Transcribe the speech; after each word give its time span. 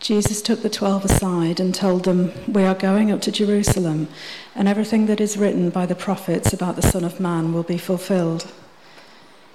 Jesus 0.00 0.40
took 0.40 0.62
the 0.62 0.70
twelve 0.70 1.04
aside 1.04 1.60
and 1.60 1.74
told 1.74 2.04
them, 2.04 2.32
We 2.48 2.64
are 2.64 2.74
going 2.74 3.12
up 3.12 3.20
to 3.22 3.30
Jerusalem, 3.30 4.08
and 4.54 4.66
everything 4.66 5.04
that 5.06 5.20
is 5.20 5.36
written 5.36 5.68
by 5.68 5.84
the 5.84 5.94
prophets 5.94 6.54
about 6.54 6.76
the 6.76 6.82
Son 6.82 7.04
of 7.04 7.20
Man 7.20 7.52
will 7.52 7.62
be 7.62 7.76
fulfilled. 7.76 8.50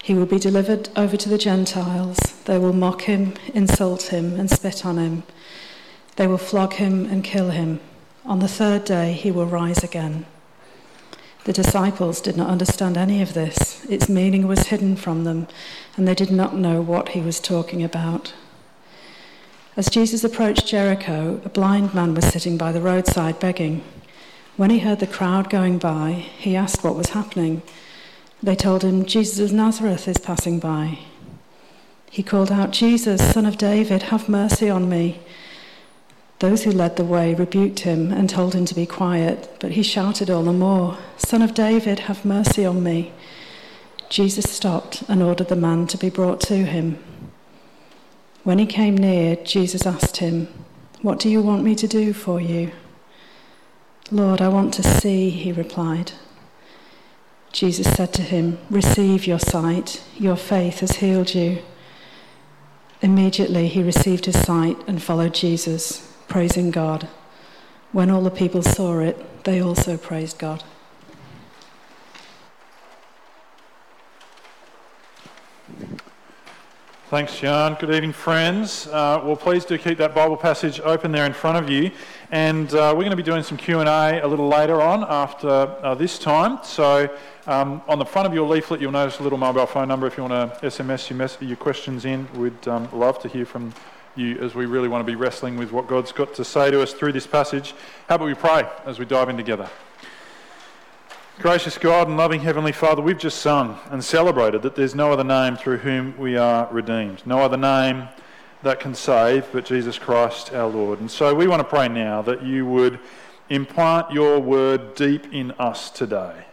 He 0.04 0.14
will 0.14 0.28
be 0.28 0.38
delivered 0.38 0.90
over 0.96 1.18
to 1.18 1.30
the 1.30 1.40
Gentiles. 1.40 2.20
They 2.46 2.60
will 2.60 2.74
mock 2.74 3.02
him, 3.02 3.34
insult 3.56 4.14
him, 4.14 4.40
and 4.40 4.48
spit 4.48 4.86
on 4.86 5.00
him. 5.00 5.24
They 6.16 6.28
will 6.28 6.38
flog 6.38 6.74
him 6.74 7.06
and 7.06 7.24
kill 7.24 7.50
him. 7.50 7.80
On 8.24 8.38
the 8.38 8.48
third 8.48 8.86
day, 8.86 9.14
he 9.14 9.32
will 9.32 9.48
rise 9.48 9.84
again. 9.84 10.28
The 11.46 11.54
disciples 11.54 12.22
did 12.22 12.38
not 12.38 12.52
understand 12.52 12.98
any 12.98 13.20
of 13.24 13.34
this. 13.34 13.84
Its 13.86 14.08
meaning 14.08 14.48
was 14.48 14.68
hidden 14.68 14.96
from 14.96 15.24
them, 15.24 15.48
and 15.98 16.08
they 16.08 16.16
did 16.16 16.30
not 16.30 16.56
know 16.56 16.82
what 16.82 17.10
he 17.10 17.22
was 17.22 17.40
talking 17.40 17.84
about. 17.84 18.34
As 19.78 19.90
Jesus 19.90 20.24
approached 20.24 20.68
Jericho, 20.68 21.42
a 21.44 21.50
blind 21.50 21.94
man 21.94 22.14
was 22.14 22.26
sitting 22.26 22.58
by 22.58 22.72
the 22.72 22.80
roadside 22.80 23.42
begging. 23.42 23.84
When 24.56 24.70
he 24.70 24.80
heard 24.80 25.00
the 25.00 25.08
crowd 25.08 25.50
going 25.50 25.80
by, 25.80 26.12
he 26.38 26.56
asked 26.56 26.82
what 26.82 26.96
was 26.96 27.10
happening. 27.10 27.62
They 28.42 28.56
told 28.56 28.84
him, 28.86 29.06
Jesus 29.06 29.40
of 29.40 29.54
Nazareth 29.54 30.08
is 30.08 30.18
passing 30.18 30.60
by. 30.60 31.00
He 32.10 32.24
called 32.24 32.54
out, 32.54 32.72
Jesus, 32.72 33.22
son 33.34 33.46
of 33.46 33.58
David, 33.58 34.04
have 34.04 34.30
mercy 34.30 34.70
on 34.70 34.88
me. 34.88 35.20
Those 36.40 36.64
who 36.64 36.72
led 36.72 36.96
the 36.96 37.04
way 37.04 37.34
rebuked 37.34 37.80
him 37.80 38.14
and 38.14 38.30
told 38.30 38.56
him 38.56 38.64
to 38.66 38.76
be 38.76 38.86
quiet, 38.86 39.58
but 39.60 39.72
he 39.72 39.84
shouted 39.84 40.30
all 40.30 40.44
the 40.44 40.54
more, 40.54 40.98
Son 41.18 41.42
of 41.42 41.54
David, 41.54 42.00
have 42.00 42.24
mercy 42.24 42.66
on 42.66 42.82
me. 42.82 43.12
Jesus 44.08 44.50
stopped 44.50 45.04
and 45.10 45.22
ordered 45.22 45.50
the 45.50 45.56
man 45.58 45.86
to 45.88 45.98
be 45.98 46.10
brought 46.10 46.40
to 46.42 46.64
him. 46.64 46.98
When 48.46 48.60
he 48.60 48.68
came 48.68 48.96
near, 48.96 49.38
Jesus 49.38 49.88
asked 49.88 50.18
him, 50.18 50.48
What 51.02 51.18
do 51.18 51.30
you 51.30 51.42
want 51.42 51.64
me 51.64 51.74
to 51.74 51.88
do 51.88 52.14
for 52.14 52.40
you? 52.40 52.72
Lord, 54.12 54.40
I 54.40 54.50
want 54.50 54.72
to 54.76 54.84
see, 54.84 55.32
he 55.32 55.52
replied. 55.52 56.12
Jesus 57.52 57.92
said 57.92 58.14
to 58.14 58.22
him, 58.22 58.60
Receive 58.70 59.26
your 59.26 59.40
sight, 59.40 60.04
your 60.20 60.36
faith 60.36 60.82
has 60.82 60.98
healed 60.98 61.34
you. 61.34 61.64
Immediately 63.02 63.68
he 63.68 63.82
received 63.82 64.26
his 64.26 64.40
sight 64.40 64.78
and 64.86 65.02
followed 65.02 65.34
Jesus, 65.34 66.16
praising 66.28 66.70
God. 66.70 67.08
When 67.94 68.12
all 68.12 68.22
the 68.22 68.30
people 68.30 68.62
saw 68.62 69.00
it, 69.00 69.44
they 69.44 69.60
also 69.60 69.98
praised 69.98 70.38
God. 70.38 70.64
Thanks, 77.10 77.40
Jan. 77.40 77.78
Good 77.80 77.94
evening, 77.94 78.14
friends. 78.14 78.88
Uh, 78.88 79.22
well, 79.24 79.36
please 79.36 79.64
do 79.64 79.78
keep 79.78 80.00
that 80.00 80.16
Bible 80.16 80.36
passage 80.36 80.80
open 80.80 81.12
there 81.12 81.28
in 81.28 81.34
front 81.34 81.56
of 81.56 81.70
you, 81.70 81.92
and 82.32 82.68
uh, 82.74 82.96
we're 82.96 83.04
going 83.04 83.12
to 83.12 83.16
be 83.16 83.22
doing 83.22 83.44
some 83.44 83.60
Q 83.60 83.80
and 83.80 83.88
A 83.88 84.26
a 84.26 84.28
little 84.28 84.48
later 84.48 84.82
on 84.82 85.04
after 85.08 85.48
uh, 85.48 85.94
this 85.94 86.18
time. 86.18 86.58
So, 86.64 87.16
um, 87.46 87.84
on 87.88 88.00
the 88.00 88.06
front 88.06 88.28
of 88.28 88.34
your 88.34 88.48
leaflet, 88.48 88.82
you'll 88.82 88.92
notice 88.92 89.20
a 89.20 89.24
little 89.24 89.38
mobile 89.38 89.68
phone 89.68 89.88
number 89.88 90.08
if 90.08 90.18
you 90.18 90.24
want 90.24 90.60
to 90.60 90.66
SMS 90.66 91.08
your, 91.08 91.18
mess- 91.18 91.38
your 91.40 91.58
questions 91.58 92.06
in. 92.06 92.28
We'd 92.34 92.68
um, 92.68 92.90
love 92.92 93.20
to 93.20 93.28
hear 93.28 93.46
from 93.46 93.72
you 94.16 94.40
as 94.40 94.56
we 94.56 94.66
really 94.66 94.88
want 94.88 95.06
to 95.06 95.12
be 95.12 95.16
wrestling 95.16 95.58
with 95.58 95.72
what 95.72 95.86
God's 95.86 96.12
got 96.12 96.34
to 96.34 96.44
say 96.44 96.72
to 96.72 96.82
us 96.82 96.92
through 96.92 97.12
this 97.12 97.28
passage. 97.28 97.76
How 98.10 98.16
about 98.16 98.26
we 98.26 98.34
pray 98.34 98.68
as 98.88 98.98
we 98.98 99.06
dive 99.06 99.30
in 99.30 99.38
together? 99.38 99.70
Gracious 101.40 101.78
God 101.78 102.08
and 102.08 102.16
loving 102.16 102.40
Heavenly 102.40 102.72
Father, 102.72 103.02
we've 103.02 103.18
just 103.18 103.40
sung 103.40 103.78
and 103.92 104.02
celebrated 104.02 104.62
that 104.62 104.76
there's 104.76 104.96
no 104.96 105.12
other 105.12 105.24
name 105.24 105.58
through 105.58 105.80
whom 105.80 106.18
we 106.18 106.38
are 106.38 106.66
redeemed, 106.72 107.22
no 107.26 107.40
other 107.40 107.58
name 107.58 108.08
that 108.64 108.80
can 108.80 108.96
save 108.96 109.46
but 109.52 109.66
Jesus 109.66 110.00
Christ 110.00 110.54
our 110.54 110.70
Lord. 110.70 111.02
And 111.02 111.12
so 111.12 111.36
we 111.36 111.46
want 111.46 111.60
to 111.60 111.68
pray 111.68 111.90
now 111.90 112.22
that 112.22 112.42
you 112.42 112.66
would 112.66 113.00
implant 113.50 114.12
your 114.12 114.40
word 114.40 114.96
deep 114.96 115.32
in 115.34 115.52
us 115.52 115.90
today 115.92 116.46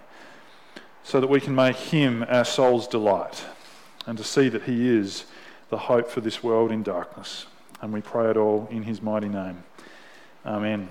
so 1.05 1.21
that 1.21 1.29
we 1.29 1.41
can 1.41 1.55
make 1.55 1.77
him 1.77 2.27
our 2.29 2.45
soul's 2.45 2.89
delight 2.89 3.45
and 4.07 4.19
to 4.19 4.25
see 4.25 4.49
that 4.49 4.65
he 4.65 4.89
is 4.89 5.27
the 5.71 5.79
hope 5.79 6.11
for 6.11 6.21
this 6.21 6.43
world 6.43 6.73
in 6.73 6.83
darkness. 6.83 7.47
And 7.81 7.93
we 7.93 8.01
pray 8.01 8.31
it 8.31 8.37
all 8.37 8.67
in 8.69 8.83
his 8.83 9.01
mighty 9.01 9.29
name. 9.29 9.63
Amen. 10.45 10.89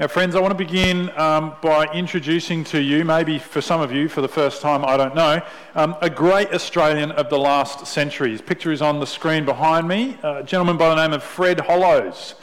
Now, 0.00 0.06
friends, 0.06 0.34
I 0.34 0.40
want 0.40 0.52
to 0.52 0.64
begin 0.64 1.10
um, 1.18 1.54
by 1.60 1.84
introducing 1.92 2.64
to 2.64 2.80
you, 2.80 3.04
maybe 3.04 3.38
for 3.38 3.60
some 3.60 3.82
of 3.82 3.92
you 3.92 4.08
for 4.08 4.22
the 4.22 4.28
first 4.28 4.62
time, 4.62 4.86
I 4.86 4.96
don't 4.96 5.14
know, 5.14 5.42
um, 5.74 5.96
a 6.00 6.08
great 6.08 6.50
Australian 6.54 7.10
of 7.12 7.28
the 7.28 7.38
last 7.38 7.86
century. 7.86 8.30
His 8.30 8.40
picture 8.40 8.72
is 8.72 8.80
on 8.80 9.00
the 9.00 9.06
screen 9.06 9.44
behind 9.44 9.86
me, 9.86 10.16
a 10.22 10.42
gentleman 10.44 10.78
by 10.78 10.88
the 10.88 10.94
name 10.94 11.12
of 11.12 11.22
Fred 11.22 11.60
Hollows. 11.60 12.36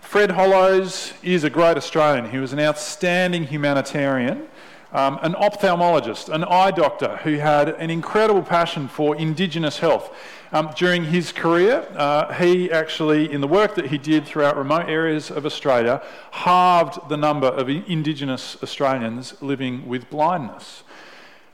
Fred 0.00 0.32
Hollows 0.32 1.12
is 1.22 1.44
a 1.44 1.50
great 1.50 1.76
Australian. 1.76 2.28
He 2.28 2.38
was 2.38 2.52
an 2.52 2.58
outstanding 2.58 3.44
humanitarian, 3.44 4.48
um, 4.92 5.18
an 5.22 5.32
ophthalmologist, 5.34 6.28
an 6.28 6.44
eye 6.44 6.70
doctor 6.70 7.16
who 7.18 7.36
had 7.36 7.70
an 7.70 7.90
incredible 7.90 8.42
passion 8.42 8.88
for 8.88 9.16
Indigenous 9.16 9.78
health. 9.78 10.14
Um, 10.52 10.70
during 10.76 11.04
his 11.04 11.32
career, 11.32 11.86
uh, 11.96 12.32
he 12.34 12.70
actually, 12.70 13.32
in 13.32 13.40
the 13.40 13.48
work 13.48 13.74
that 13.76 13.86
he 13.86 13.96
did 13.96 14.26
throughout 14.26 14.56
remote 14.56 14.88
areas 14.88 15.30
of 15.30 15.46
Australia, 15.46 16.02
halved 16.30 17.08
the 17.08 17.16
number 17.16 17.46
of 17.46 17.70
Indigenous 17.70 18.62
Australians 18.62 19.40
living 19.40 19.88
with 19.88 20.10
blindness. 20.10 20.82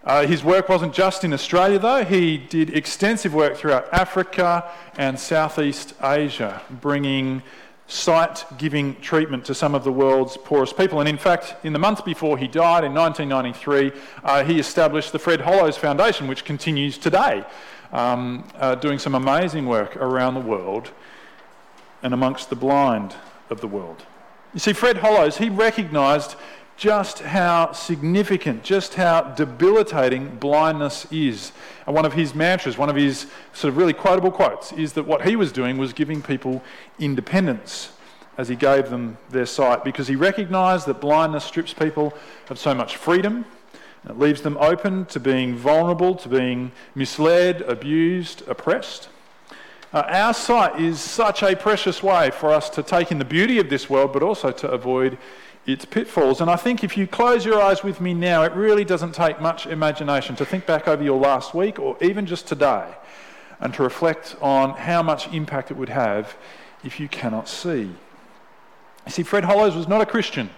Uh, 0.03 0.27
his 0.27 0.43
work 0.43 0.69
wasn't 0.69 0.93
just 0.93 1.23
in 1.23 1.33
Australia, 1.33 1.79
though. 1.79 2.05
He 2.05 2.39
did 2.39 2.75
extensive 2.75 3.35
work 3.35 3.57
throughout 3.57 3.93
Africa 3.93 4.69
and 4.97 5.19
Southeast 5.19 5.95
Asia, 6.03 6.63
bringing 6.81 7.43
sight 7.89 8.45
giving 8.59 8.95
treatment 9.01 9.47
to 9.47 9.55
some 9.55 9.75
of 9.75 9.83
the 9.83 9.91
world's 9.91 10.37
poorest 10.37 10.77
people. 10.77 11.01
And 11.01 11.09
in 11.09 11.17
fact, 11.17 11.57
in 11.65 11.73
the 11.73 11.79
month 11.79 12.05
before 12.05 12.37
he 12.37 12.47
died 12.47 12.85
in 12.85 12.93
1993, 12.93 13.93
uh, 14.23 14.45
he 14.45 14.61
established 14.61 15.13
the 15.13 15.19
Fred 15.19 15.41
Hollows 15.41 15.79
Foundation, 15.79 16.29
which 16.29 16.45
continues 16.45 16.99
today 16.99 17.45
um, 17.93 18.47
uh, 18.57 18.75
doing 18.75 18.99
some 18.99 19.15
amazing 19.15 19.67
work 19.67 19.97
around 19.97 20.35
the 20.35 20.41
world 20.41 20.91
and 22.03 22.13
amongst 22.13 22.51
the 22.51 22.57
blind 22.57 23.15
of 23.49 23.63
the 23.63 23.67
world. 23.67 24.05
You 24.53 24.61
see, 24.61 24.75
Fred 24.75 24.99
Hollows, 24.99 25.39
he 25.39 25.49
recognised 25.49 26.37
just 26.79 27.19
how 27.19 27.73
significant, 27.73 28.63
just 28.63 28.95
how 28.95 29.21
debilitating 29.21 30.37
blindness 30.37 31.07
is. 31.11 31.53
And 31.87 31.95
one 31.95 32.07
of 32.07 32.15
his 32.15 32.35
mantras, 32.35 32.79
one 32.79 32.89
of 32.89 32.97
his 32.97 33.27
sort 33.53 33.73
of 33.73 33.77
really 33.77 33.93
quotable 33.93 34.31
quotes, 34.31 34.73
is 34.73 34.95
that 34.95 35.03
what 35.03 35.27
he 35.27 35.37
was 35.37 35.53
doing 35.53 35.77
was 35.77 35.93
giving 35.93 36.23
people 36.23 36.63
independence 36.99 37.93
as 38.39 38.49
he 38.49 38.55
gave 38.55 38.89
them 38.89 39.19
their 39.29 39.45
sight 39.45 39.85
because 39.85 40.07
he 40.07 40.15
recognised 40.15 40.87
that 40.87 41.01
blindness 41.01 41.45
strips 41.45 41.75
people 41.75 42.15
of 42.49 42.59
so 42.59 42.73
much 42.73 42.97
freedom 42.97 43.45
it 44.09 44.19
leaves 44.19 44.41
them 44.43 44.57
open 44.59 45.05
to 45.07 45.21
being 45.21 45.57
vulnerable, 45.57 46.15
to 46.17 46.29
being 46.29 46.73
misled, 46.95 47.63
abused, 47.63 48.47
oppressed. 48.49 49.09
Uh, 49.93 50.05
our 50.09 50.35
sight 50.35 50.81
is 50.81 51.01
such 51.01 51.43
a 51.43 51.57
precious 51.57 52.03
way 52.03 52.31
for 52.31 52.51
us 52.51 52.71
to 52.71 52.83
take 52.83 53.11
in 53.11 53.19
the 53.19 53.25
beauty 53.25 53.59
of 53.59 53.71
this 53.71 53.89
world, 53.91 54.13
but 54.13 54.23
also 54.23 54.51
to 54.51 54.71
avoid 54.71 55.19
its 55.69 55.85
pitfalls. 55.85 56.41
And 56.41 56.51
I 56.51 56.57
think 56.57 56.83
if 56.83 56.97
you 56.97 57.07
close 57.07 57.45
your 57.45 57.61
eyes 57.61 57.83
with 57.83 58.01
me 58.01 58.15
now, 58.15 58.43
it 58.43 58.53
really 58.53 58.85
doesn't 58.85 59.13
take 59.13 59.41
much 59.41 59.67
imagination 59.67 60.35
to 60.37 60.45
think 60.45 60.67
back 60.67 60.89
over 60.89 61.03
your 61.03 61.21
last 61.21 61.55
week 61.55 61.79
or 61.79 61.97
even 62.03 62.27
just 62.27 62.47
today 62.47 62.87
and 63.61 63.75
to 63.75 63.83
reflect 63.83 64.37
on 64.41 64.71
how 64.71 65.03
much 65.03 65.29
impact 65.33 65.71
it 65.71 65.77
would 65.77 65.89
have 65.89 66.37
if 66.85 66.99
you 66.99 67.09
cannot 67.09 67.49
see. 67.49 67.91
You 69.07 69.13
see, 69.13 69.23
Fred 69.23 69.45
Hollows 69.45 69.75
was 69.75 69.89
not 69.89 70.01
a 70.01 70.07
Christian. 70.07 70.51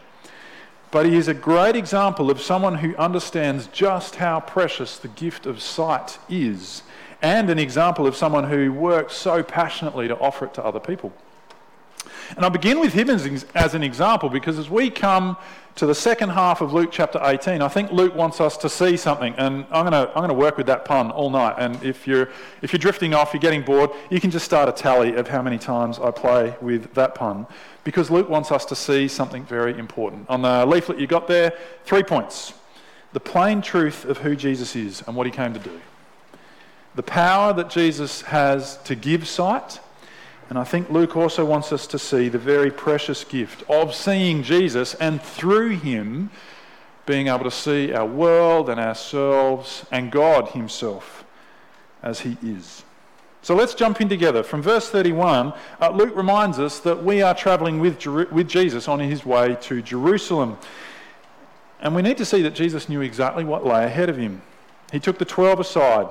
But 0.90 1.06
he 1.06 1.16
is 1.16 1.28
a 1.28 1.34
great 1.34 1.76
example 1.76 2.30
of 2.30 2.40
someone 2.40 2.76
who 2.76 2.96
understands 2.96 3.68
just 3.68 4.16
how 4.16 4.40
precious 4.40 4.98
the 4.98 5.08
gift 5.08 5.46
of 5.46 5.62
sight 5.62 6.18
is, 6.28 6.82
and 7.22 7.48
an 7.48 7.60
example 7.60 8.08
of 8.08 8.16
someone 8.16 8.44
who 8.44 8.72
works 8.72 9.14
so 9.14 9.42
passionately 9.42 10.08
to 10.08 10.18
offer 10.18 10.46
it 10.46 10.54
to 10.54 10.64
other 10.64 10.80
people. 10.80 11.12
And 12.36 12.44
I'll 12.44 12.50
begin 12.50 12.80
with 12.80 12.92
him 12.92 13.10
as, 13.10 13.44
as 13.54 13.74
an 13.74 13.82
example 13.82 14.28
because 14.28 14.58
as 14.58 14.70
we 14.70 14.90
come 14.90 15.36
to 15.76 15.86
the 15.86 15.94
second 15.94 16.30
half 16.30 16.60
of 16.60 16.72
Luke 16.72 16.90
chapter 16.92 17.20
18, 17.22 17.62
I 17.62 17.68
think 17.68 17.90
Luke 17.92 18.14
wants 18.14 18.40
us 18.40 18.56
to 18.58 18.68
see 18.68 18.96
something. 18.96 19.34
And 19.36 19.64
I'm 19.70 19.88
going 19.88 19.92
to 19.92 20.12
I'm 20.16 20.28
to 20.28 20.34
work 20.34 20.56
with 20.56 20.66
that 20.66 20.84
pun 20.84 21.10
all 21.10 21.30
night. 21.30 21.56
And 21.58 21.82
if 21.82 22.06
you're, 22.06 22.28
if 22.62 22.72
you're 22.72 22.78
drifting 22.78 23.14
off, 23.14 23.32
you're 23.32 23.40
getting 23.40 23.62
bored, 23.62 23.90
you 24.10 24.20
can 24.20 24.30
just 24.30 24.44
start 24.44 24.68
a 24.68 24.72
tally 24.72 25.14
of 25.14 25.28
how 25.28 25.42
many 25.42 25.58
times 25.58 25.98
I 25.98 26.10
play 26.10 26.54
with 26.60 26.94
that 26.94 27.14
pun 27.14 27.46
because 27.84 28.10
Luke 28.10 28.28
wants 28.28 28.52
us 28.52 28.64
to 28.66 28.76
see 28.76 29.08
something 29.08 29.44
very 29.44 29.78
important. 29.78 30.28
On 30.28 30.42
the 30.42 30.66
leaflet 30.66 30.98
you 30.98 31.06
got 31.06 31.26
there, 31.28 31.52
three 31.84 32.02
points 32.02 32.54
the 33.12 33.20
plain 33.20 33.60
truth 33.60 34.04
of 34.04 34.18
who 34.18 34.36
Jesus 34.36 34.76
is 34.76 35.02
and 35.06 35.16
what 35.16 35.26
he 35.26 35.32
came 35.32 35.52
to 35.52 35.58
do, 35.58 35.80
the 36.94 37.02
power 37.02 37.52
that 37.52 37.68
Jesus 37.68 38.22
has 38.22 38.76
to 38.84 38.94
give 38.94 39.26
sight. 39.26 39.80
And 40.50 40.58
I 40.58 40.64
think 40.64 40.90
Luke 40.90 41.16
also 41.16 41.44
wants 41.44 41.72
us 41.72 41.86
to 41.86 41.98
see 41.98 42.28
the 42.28 42.38
very 42.38 42.70
precious 42.70 43.24
gift 43.24 43.62
of 43.70 43.94
seeing 43.94 44.42
Jesus 44.42 44.94
and 44.94 45.22
through 45.22 45.70
him 45.76 46.30
being 47.10 47.26
able 47.26 47.42
to 47.42 47.50
see 47.50 47.92
our 47.92 48.06
world 48.06 48.68
and 48.68 48.78
ourselves 48.78 49.84
and 49.90 50.12
God 50.12 50.48
Himself 50.50 51.24
as 52.02 52.20
He 52.20 52.36
is. 52.40 52.84
So 53.42 53.54
let's 53.56 53.74
jump 53.74 54.00
in 54.00 54.08
together. 54.08 54.42
From 54.42 54.62
verse 54.62 54.90
31, 54.90 55.52
uh, 55.80 55.90
Luke 55.90 56.14
reminds 56.14 56.58
us 56.58 56.78
that 56.80 57.02
we 57.02 57.20
are 57.20 57.34
travelling 57.34 57.80
with, 57.80 57.98
Jer- 57.98 58.26
with 58.26 58.48
Jesus 58.48 58.86
on 58.86 59.00
his 59.00 59.24
way 59.24 59.56
to 59.62 59.80
Jerusalem. 59.80 60.58
And 61.80 61.94
we 61.94 62.02
need 62.02 62.18
to 62.18 62.24
see 62.26 62.42
that 62.42 62.54
Jesus 62.54 62.88
knew 62.88 63.00
exactly 63.00 63.44
what 63.44 63.66
lay 63.66 63.86
ahead 63.86 64.10
of 64.10 64.16
him. 64.16 64.42
He 64.92 65.00
took 65.00 65.18
the 65.18 65.24
12 65.24 65.60
aside 65.60 66.06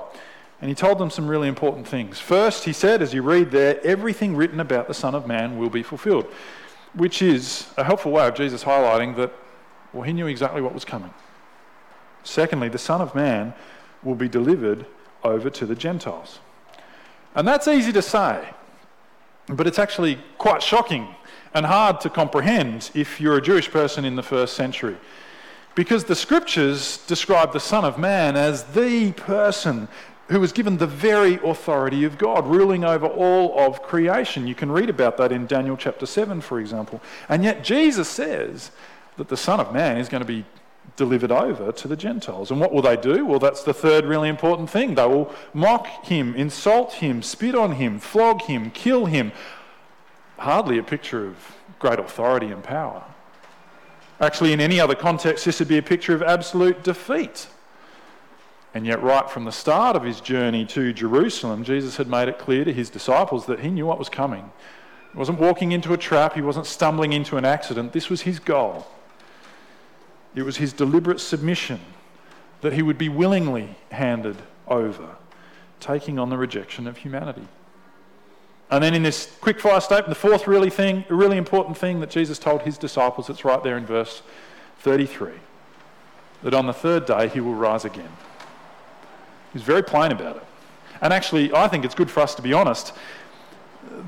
and 0.62 0.70
he 0.70 0.76
told 0.76 0.98
them 0.98 1.10
some 1.10 1.28
really 1.28 1.48
important 1.48 1.88
things. 1.88 2.20
First, 2.20 2.66
he 2.66 2.74
said, 2.74 3.02
as 3.02 3.14
you 3.14 3.22
read 3.22 3.52
there, 3.52 3.80
everything 3.86 4.36
written 4.36 4.60
about 4.60 4.88
the 4.88 4.94
Son 4.94 5.16
of 5.16 5.26
Man 5.26 5.58
will 5.58 5.70
be 5.70 5.84
fulfilled, 5.84 6.26
which 6.94 7.22
is 7.22 7.68
a 7.78 7.84
helpful 7.84 8.12
way 8.12 8.28
of 8.28 8.36
Jesus 8.36 8.64
highlighting 8.64 9.16
that, 9.16 9.32
well, 9.94 10.04
he 10.04 10.14
knew 10.14 10.28
exactly 10.28 10.62
what 10.62 10.74
was 10.74 10.86
coming. 10.86 11.14
Secondly, 12.24 12.68
the 12.70 12.78
Son 12.78 13.02
of 13.02 13.16
Man 13.16 13.54
will 14.04 14.16
be 14.16 14.28
delivered 14.28 14.86
over 15.24 15.50
to 15.50 15.66
the 15.66 15.76
Gentiles. 15.76 16.40
And 17.36 17.48
that's 17.48 17.68
easy 17.68 17.92
to 17.94 18.02
say, 18.02 18.50
but 19.48 19.66
it's 19.66 19.80
actually 19.80 20.20
quite 20.38 20.62
shocking 20.62 21.08
and 21.54 21.66
hard 21.66 22.02
to 22.02 22.10
comprehend 22.10 22.92
if 22.94 23.20
you're 23.20 23.38
a 23.38 23.42
Jewish 23.42 23.72
person 23.72 24.06
in 24.06 24.16
the 24.16 24.24
first 24.24 24.54
century. 24.54 24.98
Because 25.76 26.04
the 26.04 26.16
scriptures 26.16 26.98
describe 27.08 27.54
the 27.54 27.60
Son 27.60 27.86
of 27.86 27.98
Man 27.98 28.36
as 28.36 28.64
the 28.66 29.12
person 29.14 29.88
who 30.30 30.40
was 30.40 30.52
given 30.52 30.78
the 30.78 30.88
very 30.88 31.36
authority 31.44 32.04
of 32.04 32.18
God, 32.18 32.46
ruling 32.48 32.84
over 32.84 33.08
all 33.08 33.60
of 33.60 33.82
creation. 33.82 34.46
You 34.48 34.56
can 34.56 34.72
read 34.72 34.90
about 34.90 35.18
that 35.18 35.32
in 35.32 35.48
Daniel 35.48 35.76
chapter 35.76 36.06
7, 36.06 36.40
for 36.42 36.60
example. 36.60 37.02
And 37.28 37.44
yet 37.44 37.64
Jesus 37.64 38.08
says 38.08 38.70
that 39.18 39.28
the 39.28 39.38
Son 39.38 39.60
of 39.60 39.74
Man 39.74 39.98
is 39.98 40.08
going 40.08 40.22
to 40.22 40.28
be 40.28 40.46
delivered 40.96 41.32
over 41.32 41.72
to 41.72 41.88
the 41.88 41.96
Gentiles. 41.96 42.52
And 42.52 42.60
what 42.60 42.72
will 42.72 42.84
they 42.84 42.96
do? 42.96 43.26
Well, 43.26 43.40
that's 43.40 43.64
the 43.64 43.74
third 43.74 44.06
really 44.06 44.30
important 44.30 44.70
thing. 44.70 44.96
They 44.96 45.06
will 45.06 45.34
mock 45.54 46.06
him, 46.06 46.36
insult 46.36 46.94
him, 46.94 47.24
spit 47.24 47.56
on 47.56 47.74
him, 47.74 48.00
flog 48.00 48.44
him, 48.44 48.70
kill 48.70 49.06
him. 49.06 49.32
Hardly 50.38 50.78
a 50.78 50.84
picture 50.84 51.26
of 51.26 51.56
great 51.80 52.00
authority 52.00 52.48
and 52.48 52.64
power. 52.64 53.04
Actually, 54.20 54.54
in 54.54 54.60
any 54.60 54.80
other 54.80 54.96
context, 54.96 55.46
this 55.46 55.58
would 55.60 55.68
be 55.68 55.78
a 55.78 55.82
picture 55.82 56.14
of 56.14 56.22
absolute 56.22 56.84
defeat. 56.84 57.48
And 58.74 58.86
yet, 58.86 59.02
right 59.02 59.30
from 59.30 59.46
the 59.46 59.52
start 59.52 59.96
of 59.96 60.04
his 60.04 60.22
journey 60.22 60.66
to 60.68 60.94
Jerusalem, 60.94 61.64
Jesus 61.64 61.98
had 61.98 62.08
made 62.08 62.28
it 62.28 62.38
clear 62.38 62.64
to 62.64 62.74
his 62.74 62.90
disciples 62.90 63.48
that 63.48 63.62
he 63.62 63.70
knew 63.70 63.86
what 63.86 63.98
was 63.98 64.10
coming. 64.10 64.52
He 65.12 65.18
wasn't 65.18 65.40
walking 65.40 65.72
into 65.72 65.94
a 65.94 65.98
trap, 65.98 66.36
he 66.36 66.42
wasn't 66.42 66.68
stumbling 66.68 67.14
into 67.14 67.38
an 67.38 67.46
accident. 67.46 67.94
This 67.94 68.10
was 68.10 68.22
his 68.22 68.38
goal. 68.38 68.86
It 70.36 70.44
was 70.44 70.58
his 70.58 70.72
deliberate 70.72 71.20
submission 71.20 71.80
that 72.62 72.74
he 72.74 72.84
would 72.84 72.98
be 72.98 73.10
willingly 73.10 73.76
handed 73.92 74.38
over, 74.68 75.16
taking 75.80 76.20
on 76.20 76.30
the 76.30 76.38
rejection 76.38 76.86
of 76.86 76.98
humanity. 76.98 77.48
And 78.70 78.84
then 78.84 78.94
in 78.94 79.02
this 79.02 79.36
quick 79.42 79.60
fire 79.60 79.82
statement, 79.82 80.10
the 80.10 80.16
fourth 80.16 80.48
really 80.48 80.70
thing, 80.70 81.04
really 81.10 81.38
important 81.38 81.76
thing 81.76 82.02
that 82.02 82.12
Jesus 82.12 82.38
told 82.38 82.62
his 82.62 82.78
disciples, 82.78 83.30
it's 83.30 83.44
right 83.44 83.64
there 83.64 83.78
in 83.78 83.86
verse 83.86 84.22
33, 84.80 85.32
that 86.44 86.54
on 86.54 86.68
the 86.68 86.74
third 86.74 87.08
day 87.08 87.28
he 87.30 87.40
will 87.40 87.56
rise 87.56 87.84
again. 87.84 88.12
He's 89.54 89.64
very 89.64 89.84
plain 89.84 90.12
about 90.12 90.38
it. 90.38 90.44
And 91.02 91.14
actually, 91.14 91.54
I 91.54 91.68
think 91.68 91.86
it's 91.86 91.96
good 91.96 92.12
for 92.12 92.20
us 92.20 92.36
to 92.36 92.42
be 92.42 92.54
honest 92.54 92.94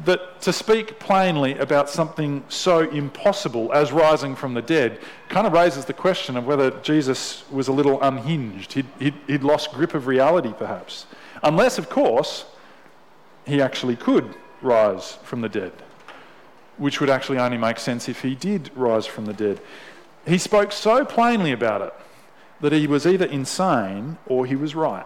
that 0.05 0.41
to 0.41 0.53
speak 0.53 0.99
plainly 0.99 1.57
about 1.57 1.89
something 1.89 2.43
so 2.49 2.89
impossible 2.89 3.71
as 3.73 3.91
rising 3.91 4.35
from 4.35 4.53
the 4.53 4.61
dead 4.61 4.99
kind 5.29 5.45
of 5.45 5.53
raises 5.53 5.85
the 5.85 5.93
question 5.93 6.38
of 6.38 6.45
whether 6.45 6.71
Jesus 6.81 7.49
was 7.51 7.67
a 7.67 7.71
little 7.71 8.01
unhinged. 8.01 8.73
He'd, 8.73 8.85
he'd, 8.99 9.13
he'd 9.27 9.43
lost 9.43 9.71
grip 9.71 9.93
of 9.93 10.07
reality, 10.07 10.53
perhaps. 10.57 11.05
Unless, 11.43 11.77
of 11.77 11.89
course, 11.89 12.45
he 13.45 13.61
actually 13.61 13.95
could 13.95 14.35
rise 14.61 15.13
from 15.23 15.41
the 15.41 15.49
dead, 15.49 15.73
which 16.77 16.99
would 16.99 17.09
actually 17.09 17.39
only 17.39 17.57
make 17.57 17.79
sense 17.79 18.09
if 18.09 18.21
he 18.21 18.35
did 18.35 18.71
rise 18.75 19.05
from 19.05 19.25
the 19.25 19.33
dead. 19.33 19.59
He 20.27 20.38
spoke 20.38 20.71
so 20.71 21.03
plainly 21.05 21.51
about 21.51 21.81
it 21.81 21.93
that 22.61 22.71
he 22.71 22.88
was 22.88 23.07
either 23.07 23.25
insane 23.25 24.17
or 24.27 24.45
he 24.45 24.55
was 24.55 24.75
right. 24.75 25.05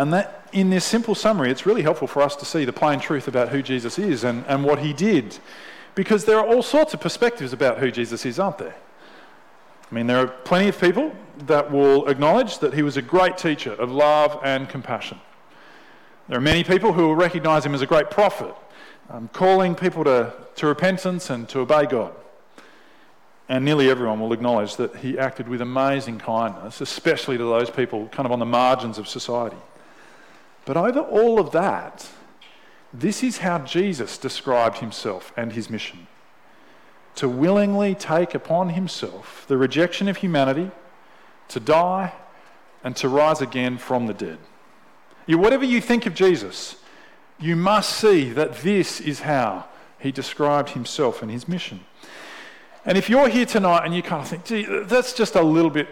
And 0.00 0.14
that, 0.14 0.48
in 0.54 0.70
this 0.70 0.86
simple 0.86 1.14
summary, 1.14 1.50
it's 1.50 1.66
really 1.66 1.82
helpful 1.82 2.08
for 2.08 2.22
us 2.22 2.34
to 2.36 2.46
see 2.46 2.64
the 2.64 2.72
plain 2.72 3.00
truth 3.00 3.28
about 3.28 3.50
who 3.50 3.60
Jesus 3.60 3.98
is 3.98 4.24
and, 4.24 4.46
and 4.46 4.64
what 4.64 4.78
he 4.78 4.94
did. 4.94 5.36
Because 5.94 6.24
there 6.24 6.38
are 6.38 6.46
all 6.46 6.62
sorts 6.62 6.94
of 6.94 7.02
perspectives 7.02 7.52
about 7.52 7.76
who 7.76 7.90
Jesus 7.90 8.24
is, 8.24 8.38
aren't 8.38 8.56
there? 8.56 8.74
I 9.90 9.94
mean, 9.94 10.06
there 10.06 10.16
are 10.16 10.28
plenty 10.28 10.68
of 10.68 10.80
people 10.80 11.14
that 11.40 11.70
will 11.70 12.08
acknowledge 12.08 12.60
that 12.60 12.72
he 12.72 12.82
was 12.82 12.96
a 12.96 13.02
great 13.02 13.36
teacher 13.36 13.74
of 13.74 13.90
love 13.92 14.40
and 14.42 14.70
compassion. 14.70 15.20
There 16.28 16.38
are 16.38 16.40
many 16.40 16.64
people 16.64 16.94
who 16.94 17.08
will 17.08 17.14
recognize 17.14 17.66
him 17.66 17.74
as 17.74 17.82
a 17.82 17.86
great 17.86 18.10
prophet, 18.10 18.54
um, 19.10 19.28
calling 19.34 19.74
people 19.74 20.04
to, 20.04 20.32
to 20.54 20.66
repentance 20.66 21.28
and 21.28 21.46
to 21.50 21.58
obey 21.58 21.84
God. 21.84 22.14
And 23.50 23.66
nearly 23.66 23.90
everyone 23.90 24.18
will 24.18 24.32
acknowledge 24.32 24.76
that 24.76 24.96
he 24.96 25.18
acted 25.18 25.46
with 25.46 25.60
amazing 25.60 26.20
kindness, 26.20 26.80
especially 26.80 27.36
to 27.36 27.44
those 27.44 27.68
people 27.68 28.08
kind 28.08 28.24
of 28.24 28.32
on 28.32 28.38
the 28.38 28.46
margins 28.46 28.96
of 28.96 29.06
society. 29.06 29.58
But 30.70 30.76
over 30.76 31.00
all 31.00 31.40
of 31.40 31.50
that, 31.50 32.08
this 32.94 33.24
is 33.24 33.38
how 33.38 33.58
Jesus 33.58 34.16
described 34.16 34.78
himself 34.78 35.32
and 35.36 35.52
his 35.52 35.68
mission 35.68 36.06
to 37.16 37.28
willingly 37.28 37.96
take 37.96 38.36
upon 38.36 38.68
himself 38.68 39.44
the 39.48 39.56
rejection 39.56 40.06
of 40.06 40.18
humanity, 40.18 40.70
to 41.48 41.58
die, 41.58 42.12
and 42.84 42.94
to 42.94 43.08
rise 43.08 43.40
again 43.40 43.78
from 43.78 44.06
the 44.06 44.14
dead. 44.14 44.38
You, 45.26 45.38
whatever 45.38 45.64
you 45.64 45.80
think 45.80 46.06
of 46.06 46.14
Jesus, 46.14 46.76
you 47.40 47.56
must 47.56 47.96
see 47.96 48.30
that 48.30 48.58
this 48.58 49.00
is 49.00 49.22
how 49.22 49.64
he 49.98 50.12
described 50.12 50.68
himself 50.68 51.20
and 51.20 51.32
his 51.32 51.48
mission. 51.48 51.80
And 52.84 52.96
if 52.96 53.10
you're 53.10 53.28
here 53.28 53.44
tonight 53.44 53.84
and 53.84 53.92
you 53.92 54.04
kind 54.04 54.22
of 54.22 54.28
think, 54.28 54.44
gee, 54.44 54.66
that's 54.84 55.14
just 55.14 55.34
a 55.34 55.42
little 55.42 55.68
bit, 55.68 55.88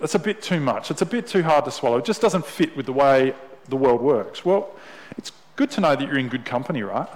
that's 0.00 0.14
a 0.14 0.18
bit 0.18 0.40
too 0.40 0.58
much, 0.58 0.90
it's 0.90 1.02
a 1.02 1.06
bit 1.06 1.26
too 1.26 1.42
hard 1.42 1.66
to 1.66 1.70
swallow, 1.70 1.98
it 1.98 2.06
just 2.06 2.22
doesn't 2.22 2.46
fit 2.46 2.74
with 2.74 2.86
the 2.86 2.94
way 2.94 3.34
the 3.68 3.76
world 3.76 4.00
works? 4.00 4.44
Well, 4.44 4.70
it's 5.16 5.32
good 5.56 5.70
to 5.72 5.80
know 5.80 5.96
that 5.96 6.06
you're 6.06 6.18
in 6.18 6.28
good 6.28 6.44
company, 6.44 6.82
right? 6.82 7.08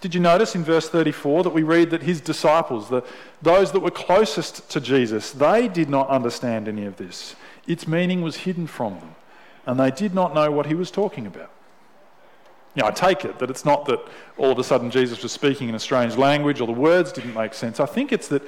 Did 0.00 0.14
you 0.14 0.20
notice 0.20 0.54
in 0.54 0.62
verse 0.62 0.88
34 0.88 1.44
that 1.44 1.50
we 1.50 1.62
read 1.62 1.90
that 1.90 2.02
his 2.02 2.20
disciples, 2.20 2.88
the, 2.88 3.02
those 3.40 3.72
that 3.72 3.80
were 3.80 3.90
closest 3.90 4.68
to 4.70 4.80
Jesus, 4.80 5.30
they 5.30 5.68
did 5.68 5.88
not 5.88 6.08
understand 6.08 6.68
any 6.68 6.84
of 6.84 6.96
this. 6.96 7.34
Its 7.66 7.88
meaning 7.88 8.20
was 8.22 8.36
hidden 8.36 8.66
from 8.66 9.00
them, 9.00 9.14
and 9.64 9.80
they 9.80 9.90
did 9.90 10.14
not 10.14 10.34
know 10.34 10.50
what 10.50 10.66
he 10.66 10.74
was 10.74 10.90
talking 10.90 11.26
about. 11.26 11.50
Now, 12.74 12.88
I 12.88 12.90
take 12.90 13.24
it 13.24 13.38
that 13.38 13.48
it's 13.48 13.64
not 13.64 13.86
that 13.86 14.00
all 14.36 14.52
of 14.52 14.58
a 14.58 14.64
sudden 14.64 14.90
Jesus 14.90 15.22
was 15.22 15.32
speaking 15.32 15.70
in 15.70 15.74
a 15.74 15.80
strange 15.80 16.16
language 16.16 16.60
or 16.60 16.66
the 16.66 16.74
words 16.74 17.10
didn't 17.10 17.32
make 17.32 17.54
sense. 17.54 17.80
I 17.80 17.86
think 17.86 18.12
it's 18.12 18.28
that 18.28 18.42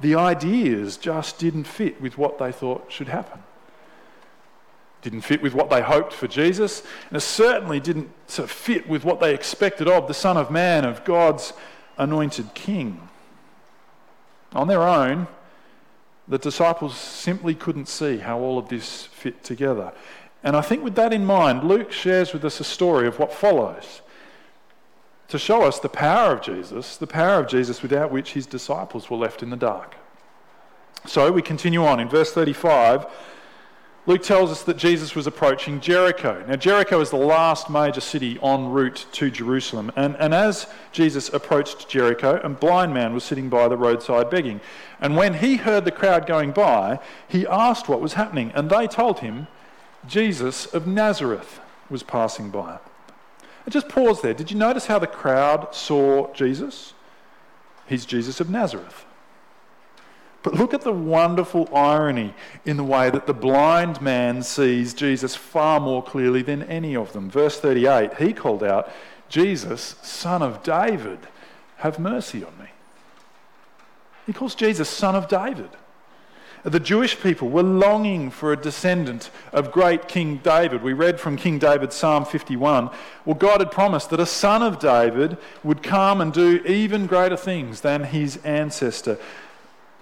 the 0.00 0.16
ideas 0.16 0.96
just 0.96 1.38
didn't 1.38 1.64
fit 1.64 2.00
with 2.00 2.18
what 2.18 2.38
they 2.38 2.50
thought 2.50 2.90
should 2.90 3.06
happen 3.06 3.40
didn't 5.02 5.22
fit 5.22 5.42
with 5.42 5.54
what 5.54 5.70
they 5.70 5.80
hoped 5.80 6.12
for 6.12 6.26
Jesus, 6.26 6.82
and 7.08 7.16
it 7.16 7.20
certainly 7.20 7.80
didn't 7.80 8.10
fit 8.28 8.88
with 8.88 9.04
what 9.04 9.20
they 9.20 9.34
expected 9.34 9.88
of 9.88 10.08
the 10.08 10.14
Son 10.14 10.36
of 10.36 10.50
Man, 10.50 10.84
of 10.84 11.04
God's 11.04 11.52
anointed 11.96 12.54
King. 12.54 13.08
On 14.52 14.68
their 14.68 14.82
own, 14.82 15.26
the 16.28 16.38
disciples 16.38 16.96
simply 16.96 17.54
couldn't 17.54 17.86
see 17.86 18.18
how 18.18 18.38
all 18.38 18.58
of 18.58 18.68
this 18.68 19.06
fit 19.06 19.42
together. 19.42 19.92
And 20.42 20.56
I 20.56 20.60
think 20.60 20.82
with 20.82 20.94
that 20.94 21.12
in 21.12 21.24
mind, 21.24 21.64
Luke 21.64 21.92
shares 21.92 22.32
with 22.32 22.44
us 22.44 22.60
a 22.60 22.64
story 22.64 23.06
of 23.06 23.18
what 23.18 23.32
follows 23.32 24.02
to 25.28 25.38
show 25.38 25.62
us 25.62 25.78
the 25.78 25.88
power 25.88 26.32
of 26.32 26.42
Jesus, 26.42 26.96
the 26.96 27.06
power 27.06 27.40
of 27.40 27.46
Jesus 27.46 27.82
without 27.82 28.10
which 28.10 28.32
his 28.32 28.46
disciples 28.46 29.08
were 29.08 29.16
left 29.16 29.44
in 29.44 29.50
the 29.50 29.56
dark. 29.56 29.94
So 31.06 31.30
we 31.30 31.40
continue 31.40 31.84
on 31.84 32.00
in 32.00 32.08
verse 32.08 32.32
35. 32.32 33.06
Luke 34.06 34.22
tells 34.22 34.50
us 34.50 34.62
that 34.62 34.78
Jesus 34.78 35.14
was 35.14 35.26
approaching 35.26 35.78
Jericho. 35.78 36.42
Now, 36.48 36.56
Jericho 36.56 37.00
is 37.00 37.10
the 37.10 37.16
last 37.16 37.68
major 37.68 38.00
city 38.00 38.38
en 38.42 38.70
route 38.70 39.06
to 39.12 39.30
Jerusalem. 39.30 39.92
And, 39.94 40.16
and 40.16 40.32
as 40.32 40.66
Jesus 40.90 41.28
approached 41.28 41.88
Jericho, 41.88 42.40
a 42.42 42.48
blind 42.48 42.94
man 42.94 43.12
was 43.12 43.24
sitting 43.24 43.50
by 43.50 43.68
the 43.68 43.76
roadside 43.76 44.30
begging. 44.30 44.62
And 45.00 45.16
when 45.16 45.34
he 45.34 45.56
heard 45.56 45.84
the 45.84 45.90
crowd 45.90 46.26
going 46.26 46.52
by, 46.52 46.98
he 47.28 47.46
asked 47.46 47.90
what 47.90 48.00
was 48.00 48.14
happening. 48.14 48.52
And 48.54 48.70
they 48.70 48.86
told 48.86 49.20
him, 49.20 49.48
Jesus 50.06 50.64
of 50.66 50.86
Nazareth 50.86 51.60
was 51.90 52.02
passing 52.02 52.50
by. 52.50 52.78
And 53.66 53.72
just 53.72 53.90
pause 53.90 54.22
there. 54.22 54.32
Did 54.32 54.50
you 54.50 54.56
notice 54.56 54.86
how 54.86 54.98
the 54.98 55.06
crowd 55.06 55.74
saw 55.74 56.32
Jesus? 56.32 56.94
He's 57.86 58.06
Jesus 58.06 58.40
of 58.40 58.48
Nazareth. 58.48 59.04
But 60.42 60.54
look 60.54 60.72
at 60.72 60.80
the 60.80 60.92
wonderful 60.92 61.68
irony 61.74 62.34
in 62.64 62.76
the 62.76 62.84
way 62.84 63.10
that 63.10 63.26
the 63.26 63.34
blind 63.34 64.00
man 64.00 64.42
sees 64.42 64.94
Jesus 64.94 65.36
far 65.36 65.80
more 65.80 66.02
clearly 66.02 66.42
than 66.42 66.62
any 66.62 66.96
of 66.96 67.12
them. 67.12 67.30
Verse 67.30 67.60
38, 67.60 68.14
he 68.14 68.32
called 68.32 68.62
out, 68.62 68.90
Jesus, 69.28 69.96
son 70.02 70.42
of 70.42 70.62
David, 70.62 71.18
have 71.78 71.98
mercy 71.98 72.42
on 72.42 72.56
me. 72.58 72.66
He 74.26 74.32
calls 74.32 74.54
Jesus 74.54 74.88
son 74.88 75.14
of 75.14 75.28
David. 75.28 75.70
The 76.62 76.80
Jewish 76.80 77.18
people 77.20 77.48
were 77.48 77.62
longing 77.62 78.30
for 78.30 78.52
a 78.52 78.56
descendant 78.56 79.30
of 79.52 79.72
great 79.72 80.08
King 80.08 80.38
David. 80.38 80.82
We 80.82 80.92
read 80.92 81.18
from 81.18 81.36
King 81.36 81.58
David, 81.58 81.90
Psalm 81.90 82.26
51. 82.26 82.90
Well, 83.24 83.34
God 83.34 83.60
had 83.60 83.70
promised 83.70 84.10
that 84.10 84.20
a 84.20 84.26
son 84.26 84.62
of 84.62 84.78
David 84.78 85.38
would 85.64 85.82
come 85.82 86.20
and 86.20 86.32
do 86.32 86.62
even 86.66 87.06
greater 87.06 87.36
things 87.36 87.80
than 87.80 88.04
his 88.04 88.36
ancestor. 88.44 89.18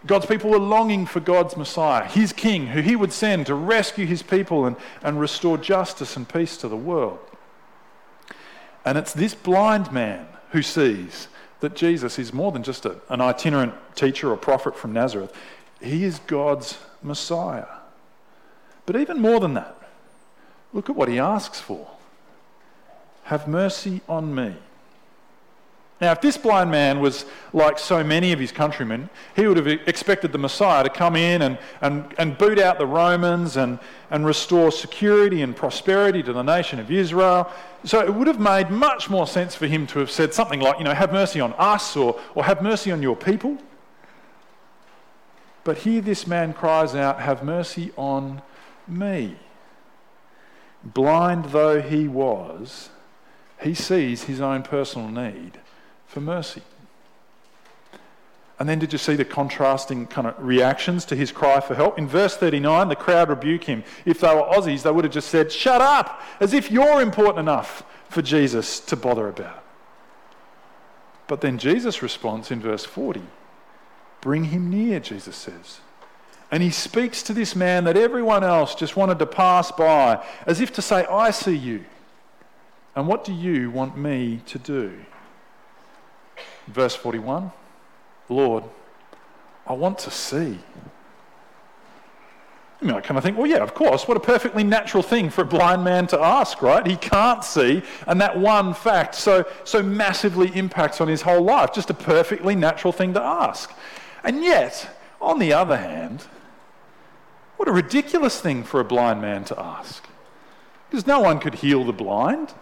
God's 0.06 0.26
people 0.26 0.50
were 0.50 0.58
longing 0.58 1.06
for 1.06 1.20
God's 1.20 1.56
Messiah, 1.56 2.04
his 2.04 2.32
king, 2.32 2.68
who 2.68 2.80
he 2.80 2.94
would 2.94 3.12
send 3.12 3.46
to 3.46 3.54
rescue 3.54 4.06
his 4.06 4.22
people 4.22 4.64
and, 4.64 4.76
and 5.02 5.18
restore 5.18 5.58
justice 5.58 6.16
and 6.16 6.28
peace 6.28 6.56
to 6.58 6.68
the 6.68 6.76
world. 6.76 7.18
And 8.84 8.96
it's 8.96 9.12
this 9.12 9.34
blind 9.34 9.92
man 9.92 10.26
who 10.50 10.62
sees 10.62 11.28
that 11.60 11.74
Jesus 11.74 12.18
is 12.18 12.32
more 12.32 12.52
than 12.52 12.62
just 12.62 12.86
a, 12.86 12.96
an 13.08 13.20
itinerant 13.20 13.74
teacher 13.96 14.30
or 14.30 14.36
prophet 14.36 14.76
from 14.76 14.92
Nazareth. 14.92 15.34
He 15.80 16.04
is 16.04 16.20
God's 16.20 16.78
Messiah. 17.02 17.66
But 18.86 18.96
even 18.96 19.20
more 19.20 19.40
than 19.40 19.54
that, 19.54 19.76
look 20.72 20.88
at 20.88 20.96
what 20.96 21.08
he 21.08 21.18
asks 21.18 21.60
for 21.60 21.88
Have 23.24 23.48
mercy 23.48 24.00
on 24.08 24.34
me. 24.34 24.54
Now, 26.00 26.12
if 26.12 26.20
this 26.20 26.36
blind 26.36 26.70
man 26.70 27.00
was 27.00 27.24
like 27.52 27.76
so 27.76 28.04
many 28.04 28.30
of 28.32 28.38
his 28.38 28.52
countrymen, 28.52 29.10
he 29.34 29.48
would 29.48 29.56
have 29.56 29.66
expected 29.66 30.30
the 30.30 30.38
Messiah 30.38 30.84
to 30.84 30.90
come 30.90 31.16
in 31.16 31.42
and, 31.42 31.58
and, 31.80 32.14
and 32.18 32.38
boot 32.38 32.60
out 32.60 32.78
the 32.78 32.86
Romans 32.86 33.56
and, 33.56 33.80
and 34.08 34.24
restore 34.24 34.70
security 34.70 35.42
and 35.42 35.56
prosperity 35.56 36.22
to 36.22 36.32
the 36.32 36.42
nation 36.42 36.78
of 36.78 36.92
Israel. 36.92 37.50
So 37.82 38.00
it 38.00 38.14
would 38.14 38.28
have 38.28 38.38
made 38.38 38.70
much 38.70 39.10
more 39.10 39.26
sense 39.26 39.56
for 39.56 39.66
him 39.66 39.88
to 39.88 39.98
have 39.98 40.10
said 40.10 40.32
something 40.32 40.60
like, 40.60 40.78
you 40.78 40.84
know, 40.84 40.94
have 40.94 41.12
mercy 41.12 41.40
on 41.40 41.52
us 41.54 41.96
or, 41.96 42.20
or 42.36 42.44
have 42.44 42.62
mercy 42.62 42.92
on 42.92 43.02
your 43.02 43.16
people. 43.16 43.58
But 45.64 45.78
here 45.78 46.00
this 46.00 46.28
man 46.28 46.52
cries 46.52 46.94
out, 46.94 47.20
Have 47.20 47.42
mercy 47.42 47.90
on 47.96 48.40
me. 48.86 49.36
Blind 50.84 51.46
though 51.46 51.82
he 51.82 52.06
was, 52.06 52.90
he 53.60 53.74
sees 53.74 54.24
his 54.24 54.40
own 54.40 54.62
personal 54.62 55.08
need 55.08 55.58
for 56.08 56.20
mercy. 56.20 56.62
And 58.58 58.68
then 58.68 58.80
did 58.80 58.92
you 58.92 58.98
see 58.98 59.14
the 59.14 59.24
contrasting 59.24 60.08
kind 60.08 60.26
of 60.26 60.34
reactions 60.38 61.04
to 61.06 61.16
his 61.16 61.30
cry 61.30 61.60
for 61.60 61.76
help? 61.76 61.96
In 61.96 62.08
verse 62.08 62.36
39, 62.36 62.88
the 62.88 62.96
crowd 62.96 63.28
rebuke 63.28 63.64
him. 63.64 63.84
If 64.04 64.20
they 64.20 64.34
were 64.34 64.42
Aussies, 64.42 64.82
they 64.82 64.90
would 64.90 65.04
have 65.04 65.12
just 65.12 65.28
said, 65.28 65.52
Shut 65.52 65.80
up, 65.80 66.20
as 66.40 66.52
if 66.52 66.70
you're 66.70 67.00
important 67.00 67.38
enough 67.38 67.84
for 68.08 68.20
Jesus 68.20 68.80
to 68.80 68.96
bother 68.96 69.28
about. 69.28 69.62
But 71.28 71.40
then 71.40 71.58
Jesus' 71.58 72.02
response 72.02 72.50
in 72.50 72.60
verse 72.60 72.84
40 72.84 73.22
Bring 74.20 74.44
him 74.44 74.70
near, 74.70 74.98
Jesus 74.98 75.36
says. 75.36 75.78
And 76.50 76.62
he 76.62 76.70
speaks 76.70 77.22
to 77.24 77.32
this 77.32 77.54
man 77.54 77.84
that 77.84 77.96
everyone 77.96 78.42
else 78.42 78.74
just 78.74 78.96
wanted 78.96 79.18
to 79.20 79.26
pass 79.26 79.70
by, 79.70 80.24
as 80.46 80.60
if 80.60 80.72
to 80.72 80.82
say, 80.82 81.04
I 81.04 81.30
see 81.30 81.56
you. 81.56 81.84
And 82.96 83.06
what 83.06 83.24
do 83.24 83.32
you 83.32 83.70
want 83.70 83.96
me 83.96 84.40
to 84.46 84.58
do? 84.58 84.98
Verse 86.66 86.94
41 86.94 87.52
Lord, 88.28 88.64
I 89.66 89.72
want 89.72 89.98
to 90.00 90.10
see. 90.10 90.58
I 92.80 92.84
mean, 92.84 92.94
I 92.94 93.00
kind 93.00 93.18
of 93.18 93.24
think, 93.24 93.36
well, 93.36 93.46
yeah, 93.46 93.58
of 93.58 93.74
course. 93.74 94.06
What 94.06 94.16
a 94.16 94.20
perfectly 94.20 94.62
natural 94.62 95.02
thing 95.02 95.30
for 95.30 95.42
a 95.42 95.46
blind 95.46 95.82
man 95.82 96.06
to 96.08 96.20
ask, 96.20 96.62
right? 96.62 96.86
He 96.86 96.96
can't 96.96 97.42
see, 97.42 97.82
and 98.06 98.20
that 98.20 98.38
one 98.38 98.72
fact 98.72 99.16
so, 99.16 99.44
so 99.64 99.82
massively 99.82 100.56
impacts 100.56 101.00
on 101.00 101.08
his 101.08 101.22
whole 101.22 101.42
life. 101.42 101.72
Just 101.72 101.90
a 101.90 101.94
perfectly 101.94 102.54
natural 102.54 102.92
thing 102.92 103.14
to 103.14 103.22
ask. 103.22 103.72
And 104.22 104.44
yet, 104.44 104.96
on 105.20 105.40
the 105.40 105.52
other 105.52 105.76
hand, 105.76 106.26
what 107.56 107.68
a 107.68 107.72
ridiculous 107.72 108.40
thing 108.40 108.62
for 108.62 108.78
a 108.78 108.84
blind 108.84 109.20
man 109.20 109.42
to 109.46 109.60
ask. 109.60 110.06
Because 110.88 111.06
no 111.06 111.18
one 111.18 111.40
could 111.40 111.56
heal 111.56 111.84
the 111.84 111.92
blind. 111.92 112.54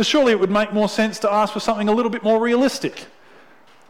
Surely 0.00 0.32
it 0.32 0.40
would 0.40 0.50
make 0.50 0.72
more 0.72 0.88
sense 0.88 1.18
to 1.20 1.32
ask 1.32 1.52
for 1.52 1.60
something 1.60 1.88
a 1.88 1.92
little 1.92 2.10
bit 2.10 2.22
more 2.22 2.40
realistic. 2.40 3.06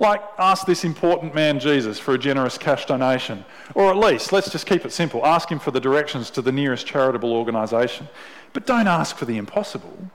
Like 0.00 0.22
ask 0.38 0.66
this 0.66 0.84
important 0.84 1.34
man 1.34 1.58
Jesus 1.58 1.98
for 1.98 2.14
a 2.14 2.18
generous 2.18 2.56
cash 2.56 2.86
donation. 2.86 3.44
Or 3.74 3.90
at 3.90 3.96
least, 3.96 4.32
let's 4.32 4.50
just 4.50 4.66
keep 4.66 4.84
it 4.84 4.92
simple, 4.92 5.26
ask 5.26 5.50
him 5.50 5.58
for 5.58 5.70
the 5.70 5.80
directions 5.80 6.30
to 6.30 6.42
the 6.42 6.52
nearest 6.52 6.86
charitable 6.86 7.32
organisation. 7.32 8.08
But 8.52 8.64
don't 8.64 8.86
ask 8.86 9.16
for 9.16 9.24
the 9.24 9.36
impossible. 9.36 10.10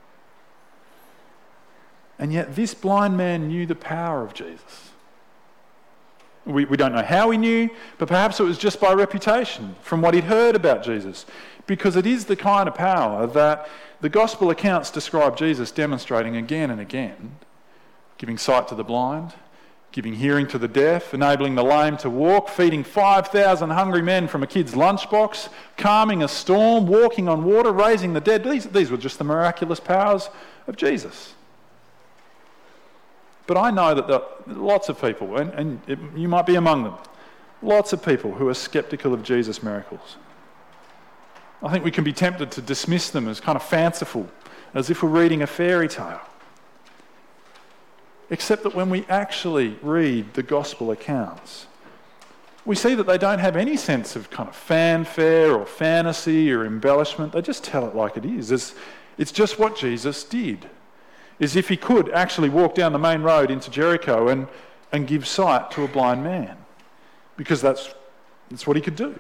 And 2.17 2.31
yet, 2.31 2.55
this 2.55 2.73
blind 2.73 3.17
man 3.17 3.50
knew 3.50 3.65
the 3.65 3.75
power 3.75 4.23
of 4.23 4.33
Jesus. 4.33 4.92
We, 6.45 6.65
we 6.65 6.77
don't 6.77 6.93
know 6.93 7.03
how 7.03 7.29
he 7.29 7.38
knew, 7.38 7.69
but 7.97 8.07
perhaps 8.07 8.39
it 8.39 8.43
was 8.43 8.57
just 8.57 8.79
by 8.79 8.93
reputation 8.93 9.75
from 9.81 10.01
what 10.01 10.13
he'd 10.13 10.25
heard 10.25 10.55
about 10.55 10.83
Jesus. 10.83 11.25
Because 11.67 11.95
it 11.95 12.05
is 12.05 12.25
the 12.25 12.35
kind 12.35 12.67
of 12.67 12.75
power 12.75 13.25
that 13.27 13.69
the 14.01 14.09
gospel 14.09 14.50
accounts 14.50 14.91
describe 14.91 15.38
Jesus 15.38 15.71
demonstrating 15.71 16.35
again 16.35 16.69
and 16.69 16.81
again 16.81 17.38
giving 18.17 18.38
sight 18.38 18.67
to 18.69 18.75
the 18.75 18.83
blind, 18.83 19.33
giving 19.91 20.13
hearing 20.13 20.47
to 20.47 20.57
the 20.57 20.67
deaf, 20.67 21.13
enabling 21.13 21.55
the 21.55 21.63
lame 21.63 21.97
to 21.97 22.09
walk, 22.09 22.47
feeding 22.47 22.83
5,000 22.83 23.69
hungry 23.69 24.01
men 24.01 24.29
from 24.29 24.43
a 24.43 24.47
kid's 24.47 24.73
lunchbox, 24.73 25.50
calming 25.77 26.23
a 26.23 26.27
storm, 26.27 26.88
walking 26.88 27.27
on 27.27 27.43
water, 27.43 27.71
raising 27.71 28.13
the 28.13 28.21
dead. 28.21 28.43
These, 28.43 28.67
these 28.67 28.89
were 28.89 28.97
just 28.97 29.17
the 29.17 29.23
miraculous 29.23 29.79
powers 29.79 30.29
of 30.67 30.77
Jesus. 30.77 31.33
But 33.45 33.57
I 33.57 33.71
know 33.71 33.93
that 33.93 34.07
there 34.07 34.21
lots 34.47 34.89
of 34.89 35.00
people, 35.01 35.38
and, 35.38 35.51
and 35.53 35.81
it, 35.88 36.00
you 36.15 36.27
might 36.27 36.45
be 36.45 36.55
among 36.55 36.83
them, 36.83 36.95
lots 37.62 37.93
of 37.93 38.03
people 38.03 38.33
who 38.33 38.47
are 38.47 38.53
skeptical 38.53 39.13
of 39.13 39.23
Jesus' 39.23 39.62
miracles. 39.62 40.17
I 41.62 41.71
think 41.71 41.83
we 41.83 41.91
can 41.91 42.03
be 42.03 42.13
tempted 42.13 42.51
to 42.51 42.62
dismiss 42.62 43.09
them 43.09 43.27
as 43.27 43.39
kind 43.39 43.55
of 43.55 43.63
fanciful, 43.63 44.29
as 44.73 44.89
if 44.89 45.03
we're 45.03 45.09
reading 45.09 45.41
a 45.41 45.47
fairy 45.47 45.88
tale. 45.88 46.21
Except 48.29 48.63
that 48.63 48.75
when 48.75 48.89
we 48.89 49.05
actually 49.07 49.77
read 49.81 50.33
the 50.33 50.43
gospel 50.43 50.91
accounts, 50.91 51.67
we 52.65 52.75
see 52.75 52.95
that 52.95 53.05
they 53.05 53.17
don't 53.17 53.39
have 53.39 53.57
any 53.57 53.75
sense 53.75 54.15
of 54.15 54.29
kind 54.29 54.47
of 54.47 54.55
fanfare 54.55 55.53
or 55.53 55.65
fantasy 55.65 56.51
or 56.51 56.65
embellishment. 56.65 57.33
They 57.33 57.41
just 57.41 57.63
tell 57.63 57.85
it 57.85 57.93
like 57.93 58.15
it 58.15 58.25
is. 58.25 58.51
It's, 58.51 58.73
it's 59.17 59.33
just 59.33 59.59
what 59.59 59.75
Jesus 59.77 60.23
did 60.23 60.69
is 61.39 61.55
if 61.55 61.69
he 61.69 61.77
could 61.77 62.09
actually 62.11 62.49
walk 62.49 62.75
down 62.75 62.93
the 62.93 62.99
main 62.99 63.21
road 63.21 63.51
into 63.51 63.69
Jericho 63.69 64.27
and, 64.27 64.47
and 64.91 65.07
give 65.07 65.27
sight 65.27 65.71
to 65.71 65.83
a 65.83 65.87
blind 65.87 66.23
man, 66.23 66.57
because 67.37 67.61
that's, 67.61 67.93
that's 68.49 68.67
what 68.67 68.75
he 68.75 68.81
could 68.81 68.95
do. 68.95 69.19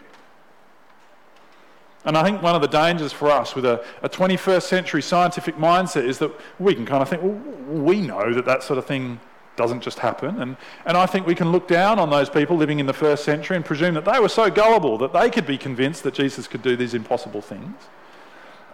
And 2.05 2.17
I 2.17 2.23
think 2.23 2.41
one 2.41 2.53
of 2.53 2.61
the 2.61 2.67
dangers 2.67 3.13
for 3.13 3.29
us 3.31 3.55
with 3.55 3.65
a, 3.65 3.83
a 4.01 4.09
21st 4.09 4.63
century 4.63 5.01
scientific 5.01 5.55
mindset 5.55 6.03
is 6.03 6.19
that 6.19 6.31
we 6.59 6.75
can 6.75 6.85
kind 6.85 7.01
of 7.01 7.07
think, 7.07 7.23
well, 7.23 7.39
we 7.81 8.01
know 8.01 8.33
that 8.33 8.45
that 8.45 8.61
sort 8.61 8.77
of 8.77 8.85
thing 8.85 9.19
doesn't 9.55 9.81
just 9.81 9.99
happen. 9.99 10.41
And, 10.41 10.57
and 10.85 10.97
I 10.97 11.05
think 11.05 11.25
we 11.25 11.35
can 11.35 11.51
look 11.51 11.67
down 11.67 11.99
on 11.99 12.09
those 12.09 12.29
people 12.29 12.57
living 12.57 12.79
in 12.79 12.87
the 12.87 12.93
first 12.93 13.23
century 13.23 13.55
and 13.55 13.63
presume 13.63 13.93
that 13.93 14.05
they 14.05 14.19
were 14.19 14.29
so 14.29 14.49
gullible 14.49 14.97
that 14.97 15.13
they 15.13 15.29
could 15.29 15.45
be 15.45 15.57
convinced 15.57 16.03
that 16.03 16.13
Jesus 16.13 16.47
could 16.47 16.61
do 16.61 16.75
these 16.75 16.93
impossible 16.93 17.41
things. 17.41 17.75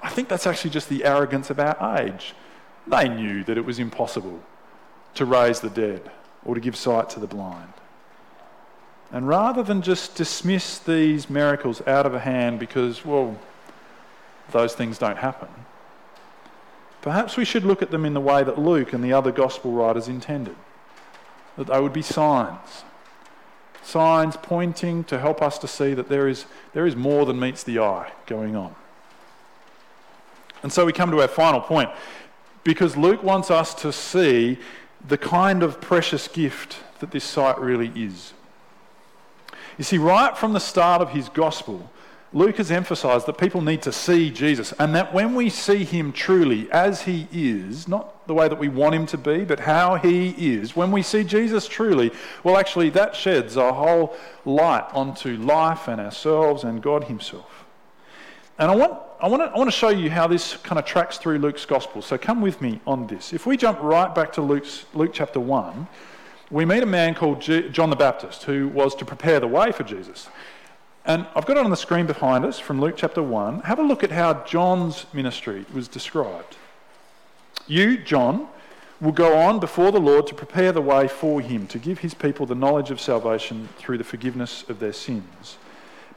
I 0.01 0.09
think 0.09 0.29
that's 0.29 0.47
actually 0.47 0.71
just 0.71 0.89
the 0.89 1.03
arrogance 1.03 1.49
of 1.49 1.59
our 1.59 1.99
age. 1.99 2.33
They 2.89 3.07
knew 3.07 3.43
that 3.43 3.57
it 3.57 3.65
was 3.65 3.79
impossible 3.79 4.39
to 5.15 5.25
raise 5.25 5.59
the 5.59 5.69
dead 5.69 6.09
or 6.43 6.55
to 6.55 6.61
give 6.61 6.75
sight 6.75 7.09
to 7.11 7.19
the 7.19 7.27
blind. 7.27 7.73
And 9.11 9.27
rather 9.27 9.63
than 9.63 9.81
just 9.81 10.15
dismiss 10.15 10.79
these 10.79 11.29
miracles 11.29 11.81
out 11.87 12.05
of 12.05 12.13
hand 12.13 12.59
because, 12.59 13.05
well, 13.05 13.37
those 14.51 14.73
things 14.73 14.97
don't 14.97 15.17
happen, 15.17 15.49
perhaps 17.01 17.37
we 17.37 17.45
should 17.45 17.63
look 17.63 17.81
at 17.81 17.91
them 17.91 18.05
in 18.05 18.13
the 18.13 18.21
way 18.21 18.43
that 18.43 18.59
Luke 18.59 18.93
and 18.93 19.03
the 19.03 19.13
other 19.13 19.31
gospel 19.31 19.71
writers 19.71 20.07
intended 20.07 20.55
that 21.57 21.67
they 21.67 21.79
would 21.79 21.93
be 21.93 22.01
signs. 22.01 22.83
Signs 23.83 24.37
pointing 24.37 25.03
to 25.05 25.19
help 25.19 25.41
us 25.41 25.57
to 25.59 25.67
see 25.67 25.93
that 25.93 26.09
there 26.09 26.27
is, 26.27 26.45
there 26.73 26.85
is 26.85 26.95
more 26.95 27.25
than 27.25 27.39
meets 27.39 27.63
the 27.63 27.79
eye 27.79 28.11
going 28.27 28.55
on. 28.55 28.75
And 30.61 30.71
so 30.71 30.85
we 30.85 30.93
come 30.93 31.11
to 31.11 31.21
our 31.21 31.27
final 31.27 31.61
point 31.61 31.89
because 32.63 32.97
Luke 32.97 33.23
wants 33.23 33.49
us 33.51 33.73
to 33.75 33.91
see 33.91 34.57
the 35.07 35.17
kind 35.17 35.63
of 35.63 35.79
precious 35.79 36.27
gift 36.27 36.77
that 36.99 37.11
this 37.11 37.23
sight 37.23 37.59
really 37.59 37.91
is. 37.95 38.33
You 39.77 39.83
see, 39.83 39.97
right 39.97 40.37
from 40.37 40.53
the 40.53 40.59
start 40.59 41.01
of 41.01 41.11
his 41.11 41.29
gospel, 41.29 41.89
Luke 42.31 42.57
has 42.57 42.69
emphasized 42.69 43.25
that 43.25 43.39
people 43.39 43.61
need 43.61 43.81
to 43.81 43.91
see 43.91 44.29
Jesus, 44.29 44.71
and 44.73 44.93
that 44.93 45.13
when 45.13 45.33
we 45.33 45.49
see 45.49 45.83
him 45.83 46.11
truly 46.11 46.69
as 46.71 47.01
he 47.01 47.27
is, 47.31 47.87
not 47.87 48.27
the 48.27 48.35
way 48.35 48.47
that 48.47 48.59
we 48.59 48.67
want 48.67 48.93
him 48.93 49.07
to 49.07 49.17
be, 49.17 49.45
but 49.45 49.61
how 49.61 49.95
he 49.95 50.29
is, 50.37 50.75
when 50.75 50.91
we 50.91 51.01
see 51.01 51.23
Jesus 51.23 51.67
truly, 51.67 52.11
well, 52.43 52.55
actually, 52.55 52.91
that 52.91 53.15
sheds 53.15 53.55
a 53.55 53.73
whole 53.73 54.15
light 54.45 54.85
onto 54.93 55.37
life 55.37 55.87
and 55.87 55.99
ourselves 55.99 56.63
and 56.63 56.83
God 56.83 57.05
himself. 57.05 57.58
And 58.59 58.69
I 58.69 58.75
want 58.75 58.99
I 59.21 59.27
want, 59.27 59.43
to, 59.43 59.49
I 59.53 59.57
want 59.57 59.69
to 59.69 59.75
show 59.75 59.89
you 59.89 60.09
how 60.09 60.27
this 60.27 60.55
kind 60.57 60.79
of 60.79 60.85
tracks 60.85 61.17
through 61.17 61.39
Luke's 61.39 61.65
gospel. 61.65 62.01
So 62.01 62.17
come 62.17 62.39
with 62.39 62.61
me 62.61 62.79
on 62.87 63.05
this. 63.07 63.33
If 63.33 63.45
we 63.45 63.57
jump 63.57 63.81
right 63.81 64.13
back 64.15 64.31
to 64.33 64.41
Luke's, 64.41 64.85
Luke 64.93 65.11
chapter 65.13 65.41
1, 65.41 65.87
we 66.49 66.63
meet 66.63 66.83
a 66.83 66.85
man 66.85 67.15
called 67.15 67.41
John 67.41 67.89
the 67.89 67.97
Baptist 67.97 68.43
who 68.43 68.69
was 68.69 68.95
to 68.95 69.03
prepare 69.03 69.41
the 69.41 69.47
way 69.47 69.73
for 69.73 69.83
Jesus. 69.83 70.29
And 71.05 71.27
I've 71.35 71.45
got 71.45 71.57
it 71.57 71.65
on 71.65 71.69
the 71.69 71.75
screen 71.75 72.05
behind 72.05 72.45
us 72.45 72.59
from 72.59 72.79
Luke 72.79 72.95
chapter 72.95 73.21
1. 73.21 73.61
Have 73.61 73.79
a 73.79 73.83
look 73.83 74.05
at 74.05 74.11
how 74.11 74.45
John's 74.45 75.05
ministry 75.11 75.65
was 75.73 75.89
described. 75.89 76.55
You, 77.67 77.97
John, 77.97 78.47
will 79.01 79.11
go 79.11 79.37
on 79.37 79.59
before 79.59 79.91
the 79.91 79.99
Lord 79.99 80.27
to 80.27 80.33
prepare 80.33 80.71
the 80.71 80.81
way 80.81 81.09
for 81.09 81.41
him, 81.41 81.67
to 81.67 81.77
give 81.77 81.99
his 81.99 82.13
people 82.13 82.45
the 82.45 82.55
knowledge 82.55 82.89
of 82.89 83.01
salvation 83.01 83.67
through 83.77 83.97
the 83.97 84.05
forgiveness 84.05 84.63
of 84.69 84.79
their 84.79 84.93
sins. 84.93 85.57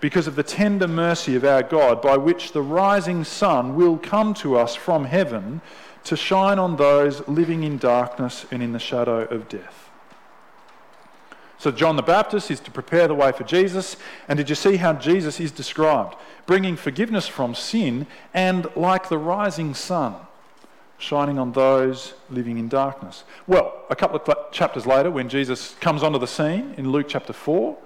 Because 0.03 0.27
of 0.27 0.35
the 0.35 0.43
tender 0.43 0.89
mercy 0.89 1.37
of 1.37 1.45
our 1.45 1.63
God, 1.63 2.03
by 2.03 2.17
which 2.17 2.51
the 2.51 2.61
rising 2.61 3.23
sun 3.23 3.77
will 3.77 3.97
come 3.97 4.35
to 4.35 4.59
us 4.59 4.75
from 4.75 5.05
heaven 5.05 5.61
to 6.03 6.17
shine 6.17 6.59
on 6.59 6.75
those 6.75 7.27
living 7.29 7.63
in 7.63 7.79
darkness 7.79 8.45
and 8.51 8.65
in 8.65 8.73
the 8.73 8.81
shadow 8.81 9.21
of 9.21 9.49
death. 9.49 9.89
So, 11.57 11.71
John 11.71 11.95
the 11.95 12.03
Baptist 12.03 12.51
is 12.51 12.59
to 12.59 12.73
prepare 12.73 13.07
the 13.07 13.15
way 13.15 13.31
for 13.31 13.45
Jesus. 13.45 13.97
And 14.27 14.37
did 14.37 14.49
you 14.49 14.57
see 14.57 14.75
how 14.75 14.95
Jesus 14.95 15.39
is 15.39 15.53
described? 15.53 16.17
Bringing 16.47 16.75
forgiveness 16.75 17.29
from 17.29 17.55
sin 17.55 18.09
and 18.35 18.67
like 18.75 19.09
the 19.09 19.19
rising 19.19 19.73
sun 19.73 20.17
shining 20.99 21.39
on 21.39 21.53
those 21.53 22.15
living 22.29 22.59
in 22.59 22.69
darkness. 22.69 23.23
Well, 23.47 23.85
a 23.89 23.95
couple 23.95 24.21
of 24.21 24.51
chapters 24.51 24.85
later, 24.85 25.13
when 25.13 25.29
Jesus 25.29 25.77
comes 25.81 26.03
onto 26.03 26.19
the 26.19 26.27
scene 26.27 26.75
in 26.77 26.91
Luke 26.91 27.07
chapter 27.09 27.33
4, 27.33 27.77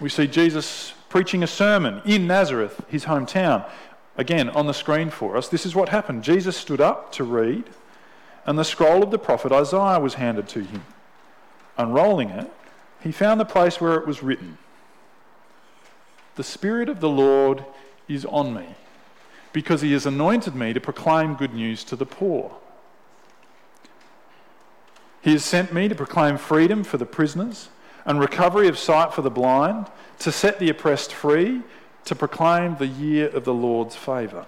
we 0.00 0.08
see 0.08 0.26
Jesus 0.26 0.94
preaching 1.12 1.42
a 1.42 1.46
sermon 1.46 2.00
in 2.06 2.26
Nazareth, 2.26 2.82
his 2.88 3.04
hometown. 3.04 3.68
Again, 4.16 4.48
on 4.48 4.66
the 4.66 4.72
screen 4.72 5.10
for 5.10 5.36
us, 5.36 5.46
this 5.46 5.66
is 5.66 5.74
what 5.74 5.90
happened. 5.90 6.24
Jesus 6.24 6.56
stood 6.56 6.80
up 6.80 7.12
to 7.12 7.22
read, 7.22 7.64
and 8.46 8.58
the 8.58 8.64
scroll 8.64 9.02
of 9.02 9.10
the 9.10 9.18
prophet 9.18 9.52
Isaiah 9.52 10.00
was 10.00 10.14
handed 10.14 10.48
to 10.48 10.60
him. 10.60 10.86
Unrolling 11.76 12.30
it, 12.30 12.50
he 13.02 13.12
found 13.12 13.38
the 13.38 13.44
place 13.44 13.78
where 13.78 13.92
it 13.96 14.06
was 14.06 14.22
written 14.22 14.56
The 16.36 16.42
Spirit 16.42 16.88
of 16.88 17.00
the 17.00 17.10
Lord 17.10 17.62
is 18.08 18.24
on 18.24 18.54
me 18.54 18.74
because 19.52 19.82
he 19.82 19.92
has 19.92 20.06
anointed 20.06 20.54
me 20.54 20.72
to 20.72 20.80
proclaim 20.80 21.34
good 21.34 21.52
news 21.52 21.84
to 21.84 21.96
the 21.96 22.06
poor. 22.06 22.56
He 25.20 25.32
has 25.32 25.44
sent 25.44 25.74
me 25.74 25.88
to 25.88 25.94
proclaim 25.94 26.38
freedom 26.38 26.82
for 26.82 26.96
the 26.96 27.04
prisoners 27.04 27.68
and 28.04 28.20
recovery 28.20 28.68
of 28.68 28.78
sight 28.78 29.12
for 29.12 29.22
the 29.22 29.30
blind, 29.30 29.86
to 30.20 30.32
set 30.32 30.58
the 30.58 30.68
oppressed 30.68 31.12
free, 31.12 31.62
to 32.04 32.14
proclaim 32.14 32.76
the 32.76 32.86
year 32.86 33.28
of 33.28 33.44
the 33.44 33.54
Lord's 33.54 33.96
favour. 33.96 34.46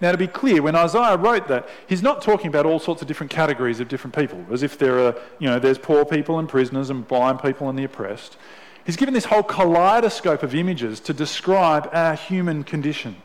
Now, 0.00 0.12
to 0.12 0.18
be 0.18 0.26
clear, 0.26 0.60
when 0.60 0.74
Isaiah 0.74 1.16
wrote 1.16 1.48
that, 1.48 1.68
he's 1.86 2.02
not 2.02 2.20
talking 2.20 2.48
about 2.48 2.66
all 2.66 2.78
sorts 2.78 3.00
of 3.00 3.08
different 3.08 3.30
categories 3.30 3.80
of 3.80 3.88
different 3.88 4.14
people, 4.14 4.44
as 4.50 4.62
if 4.62 4.76
there 4.76 4.98
are, 4.98 5.14
you 5.38 5.48
know, 5.48 5.58
there's 5.58 5.78
poor 5.78 6.04
people 6.04 6.38
and 6.38 6.48
prisoners 6.48 6.90
and 6.90 7.06
blind 7.06 7.40
people 7.40 7.68
and 7.68 7.78
the 7.78 7.84
oppressed. 7.84 8.36
He's 8.84 8.96
given 8.96 9.14
this 9.14 9.24
whole 9.26 9.42
kaleidoscope 9.42 10.42
of 10.42 10.54
images 10.54 11.00
to 11.00 11.14
describe 11.14 11.88
our 11.92 12.14
human 12.14 12.64
condition 12.64 13.16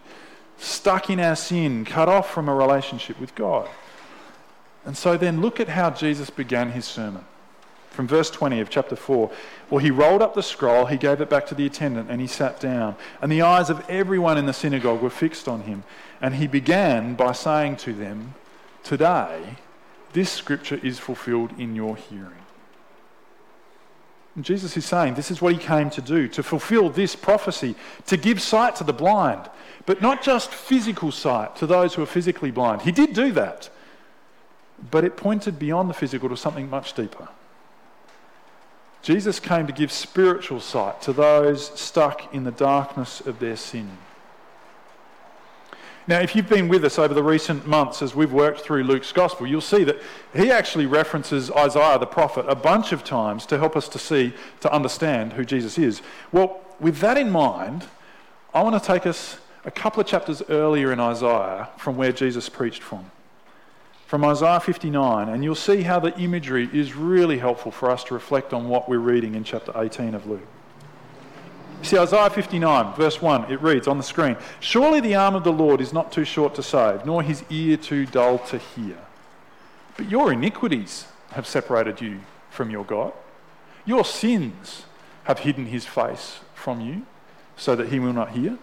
stuck 0.62 1.10
in 1.10 1.20
our 1.20 1.36
sin, 1.36 1.86
cut 1.86 2.10
off 2.10 2.30
from 2.30 2.50
a 2.50 2.54
relationship 2.54 3.20
with 3.20 3.34
God. 3.34 3.70
And 4.86 4.98
so 4.98 5.18
then 5.18 5.42
look 5.42 5.60
at 5.60 5.70
how 5.70 5.90
Jesus 5.90 6.30
began 6.30 6.72
his 6.72 6.86
sermon. 6.86 7.26
From 8.00 8.08
verse 8.08 8.30
20 8.30 8.62
of 8.62 8.70
chapter 8.70 8.96
4. 8.96 9.30
Well, 9.70 9.80
he 9.80 9.92
rolled 9.92 10.22
up 10.22 10.34
the 10.34 10.42
scroll, 10.42 10.86
he 10.86 10.96
gave 10.96 11.20
it 11.20 11.30
back 11.30 11.46
to 11.48 11.54
the 11.54 11.66
attendant, 11.66 12.10
and 12.10 12.22
he 12.22 12.28
sat 12.28 12.58
down. 12.58 12.96
And 13.22 13.30
the 13.30 13.42
eyes 13.42 13.70
of 13.70 13.84
everyone 13.90 14.38
in 14.38 14.46
the 14.46 14.54
synagogue 14.54 15.02
were 15.02 15.10
fixed 15.10 15.50
on 15.50 15.64
him. 15.64 15.84
And 16.22 16.36
he 16.36 16.48
began 16.48 17.16
by 17.16 17.34
saying 17.34 17.76
to 17.76 17.92
them, 17.92 18.36
Today, 18.86 19.58
this 20.14 20.32
scripture 20.32 20.80
is 20.82 20.98
fulfilled 20.98 21.52
in 21.60 21.76
your 21.76 21.98
hearing. 21.98 22.46
And 24.34 24.46
Jesus 24.46 24.78
is 24.78 24.86
saying 24.86 25.16
this 25.16 25.30
is 25.30 25.42
what 25.42 25.52
he 25.52 25.60
came 25.60 25.90
to 25.90 26.02
do, 26.02 26.30
to 26.30 26.42
fulfill 26.42 26.90
this 26.90 27.18
prophecy, 27.18 27.76
to 28.06 28.16
give 28.16 28.42
sight 28.42 28.78
to 28.78 28.86
the 28.86 28.94
blind, 28.94 29.50
but 29.86 30.02
not 30.02 30.24
just 30.24 30.54
physical 30.54 31.12
sight 31.12 31.58
to 31.58 31.68
those 31.68 31.96
who 31.96 32.04
are 32.04 32.06
physically 32.06 32.52
blind. 32.52 32.84
He 32.84 32.94
did 32.94 33.12
do 33.12 33.34
that, 33.34 33.70
but 34.90 35.04
it 35.04 35.18
pointed 35.18 35.60
beyond 35.60 35.90
the 35.90 35.94
physical 35.94 36.30
to 36.30 36.38
something 36.38 36.70
much 36.70 36.94
deeper. 36.94 37.28
Jesus 39.02 39.40
came 39.40 39.66
to 39.68 39.74
give 39.74 39.92
spiritual 39.92 40.60
sight 40.60 41.02
to 41.04 41.14
those 41.14 41.68
stuck 41.80 42.34
in 42.34 42.44
the 42.44 42.52
darkness 42.52 43.22
of 43.22 43.40
their 43.40 43.56
sin. 43.56 43.98
Now, 46.10 46.20
if 46.22 46.36
you've 46.36 46.50
been 46.50 46.68
with 46.68 46.84
us 46.84 46.98
over 46.98 47.14
the 47.14 47.22
recent 47.22 47.68
months 47.68 48.02
as 48.02 48.16
we've 48.16 48.34
worked 48.34 48.62
through 48.62 48.84
Luke's 48.84 49.12
gospel, 49.12 49.46
you'll 49.46 49.62
see 49.62 49.84
that 49.84 49.98
he 50.34 50.50
actually 50.50 50.88
references 50.88 51.52
Isaiah 51.52 52.00
the 52.00 52.08
prophet 52.08 52.46
a 52.48 52.56
bunch 52.56 52.92
of 52.92 53.04
times 53.04 53.46
to 53.46 53.60
help 53.60 53.78
us 53.78 53.88
to 53.90 54.00
see, 54.00 54.34
to 54.62 54.74
understand 54.74 55.34
who 55.34 55.46
Jesus 55.46 55.78
is. 55.78 56.02
Well, 56.32 56.62
with 56.80 56.98
that 57.02 57.18
in 57.18 57.30
mind, 57.30 57.86
I 58.56 58.64
want 58.64 58.82
to 58.82 58.86
take 58.86 59.06
us 59.06 59.38
a 59.66 59.72
couple 59.72 60.02
of 60.02 60.08
chapters 60.08 60.42
earlier 60.50 60.92
in 60.92 61.00
Isaiah 61.00 61.70
from 61.78 61.96
where 61.96 62.12
Jesus 62.12 62.50
preached 62.50 62.82
from. 62.82 63.12
From 64.10 64.26
Isaiah 64.26 64.60
59, 64.60 65.30
and 65.30 65.44
you'll 65.44 65.54
see 65.54 65.84
how 65.84 66.00
the 66.00 66.18
imagery 66.18 66.68
is 66.74 66.96
really 66.96 67.38
helpful 67.38 67.72
for 67.72 67.92
us 67.92 68.04
to 68.06 68.16
reflect 68.16 68.56
on 68.56 68.68
what 68.68 68.90
we're 68.90 68.98
reading 68.98 69.36
in 69.36 69.44
chapter 69.44 69.72
18 69.80 70.16
of 70.16 70.26
Luke. 70.26 70.48
See, 71.84 71.96
Isaiah 71.96 72.32
59, 72.32 72.96
verse 72.96 73.22
1, 73.22 73.52
it 73.52 73.62
reads 73.62 73.88
on 73.88 73.98
the 73.98 74.04
screen 74.04 74.36
Surely 74.60 75.00
the 75.00 75.14
arm 75.14 75.36
of 75.36 75.44
the 75.44 75.52
Lord 75.52 75.80
is 75.80 75.94
not 75.94 76.12
too 76.12 76.26
short 76.26 76.56
to 76.56 76.64
save, 76.64 77.06
nor 77.06 77.22
his 77.22 77.44
ear 77.52 77.78
too 77.78 78.08
dull 78.08 78.40
to 78.40 78.58
hear. 78.58 78.98
But 79.96 80.10
your 80.10 80.34
iniquities 80.34 81.06
have 81.34 81.46
separated 81.46 82.02
you 82.02 82.22
from 82.50 82.72
your 82.72 82.86
God. 82.86 83.14
Your 83.86 84.04
sins 84.04 84.86
have 85.26 85.38
hidden 85.38 85.68
his 85.68 85.86
face 85.86 86.40
from 86.56 86.82
you, 86.82 87.06
so 87.58 87.76
that 87.76 87.90
he 87.90 88.00
will 88.00 88.14
not 88.14 88.32
hear. 88.32 88.58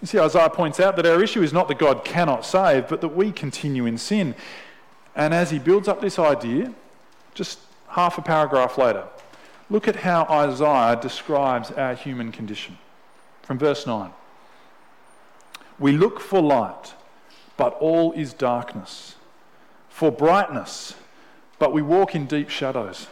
You 0.00 0.06
see, 0.06 0.18
Isaiah 0.18 0.50
points 0.50 0.78
out 0.78 0.96
that 0.96 1.06
our 1.06 1.22
issue 1.22 1.42
is 1.42 1.52
not 1.52 1.66
that 1.68 1.78
God 1.78 2.04
cannot 2.04 2.44
save, 2.44 2.88
but 2.88 3.00
that 3.00 3.08
we 3.08 3.32
continue 3.32 3.84
in 3.84 3.98
sin. 3.98 4.34
And 5.16 5.34
as 5.34 5.50
he 5.50 5.58
builds 5.58 5.88
up 5.88 6.00
this 6.00 6.18
idea, 6.18 6.72
just 7.34 7.58
half 7.88 8.18
a 8.18 8.22
paragraph 8.22 8.78
later, 8.78 9.04
look 9.68 9.88
at 9.88 9.96
how 9.96 10.24
Isaiah 10.24 10.98
describes 11.00 11.72
our 11.72 11.94
human 11.94 12.30
condition. 12.30 12.78
From 13.42 13.58
verse 13.58 13.86
9 13.86 14.12
We 15.78 15.92
look 15.92 16.20
for 16.20 16.40
light, 16.40 16.94
but 17.56 17.74
all 17.80 18.12
is 18.12 18.32
darkness, 18.32 19.16
for 19.88 20.12
brightness, 20.12 20.94
but 21.58 21.72
we 21.72 21.82
walk 21.82 22.14
in 22.14 22.26
deep 22.26 22.50
shadows. 22.50 23.08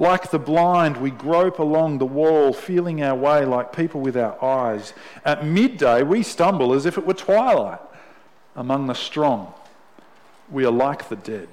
Like 0.00 0.30
the 0.30 0.38
blind, 0.38 0.96
we 0.96 1.10
grope 1.10 1.58
along 1.58 1.98
the 1.98 2.06
wall, 2.06 2.54
feeling 2.54 3.02
our 3.02 3.14
way 3.14 3.44
like 3.44 3.76
people 3.76 4.00
without 4.00 4.42
eyes. 4.42 4.94
At 5.26 5.44
midday, 5.44 6.02
we 6.02 6.22
stumble 6.22 6.72
as 6.72 6.86
if 6.86 6.96
it 6.96 7.06
were 7.06 7.12
twilight. 7.12 7.80
Among 8.56 8.86
the 8.86 8.94
strong, 8.94 9.52
we 10.50 10.64
are 10.64 10.72
like 10.72 11.10
the 11.10 11.16
dead. 11.16 11.48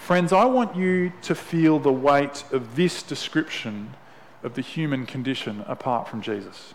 Friends, 0.00 0.32
I 0.32 0.46
want 0.46 0.74
you 0.74 1.12
to 1.22 1.34
feel 1.36 1.78
the 1.78 1.92
weight 1.92 2.44
of 2.50 2.74
this 2.74 3.00
description 3.00 3.94
of 4.42 4.54
the 4.54 4.62
human 4.62 5.06
condition 5.06 5.64
apart 5.68 6.08
from 6.08 6.22
Jesus. 6.22 6.74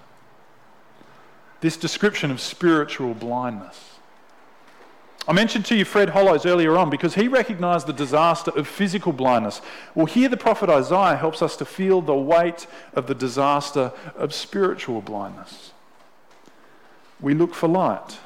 This 1.60 1.76
description 1.76 2.32
of 2.32 2.40
spiritual 2.40 3.14
blindness. 3.14 3.99
I 5.30 5.32
mentioned 5.32 5.66
to 5.66 5.76
you 5.76 5.86
Fred 5.86 6.10
Hollows 6.10 6.48
earlier 6.48 6.76
on 6.76 6.90
because 6.90 7.14
he 7.14 7.28
recognised 7.28 7.86
the 7.86 7.94
disaster 7.94 8.50
of 8.50 8.68
physical 8.68 9.14
blindness. 9.14 9.62
Well, 9.94 10.08
here 10.08 10.28
the 10.28 10.38
prophet 10.38 10.72
Isaiah 10.72 11.18
helps 11.18 11.44
us 11.44 11.56
to 11.58 11.66
feel 11.66 12.02
the 12.02 12.16
weight 12.16 12.66
of 12.96 13.06
the 13.06 13.14
disaster 13.14 13.92
of 14.16 14.34
spiritual 14.34 15.02
blindness. 15.02 15.72
We 17.22 17.36
look 17.36 17.54
for 17.54 17.68
light, 17.68 18.18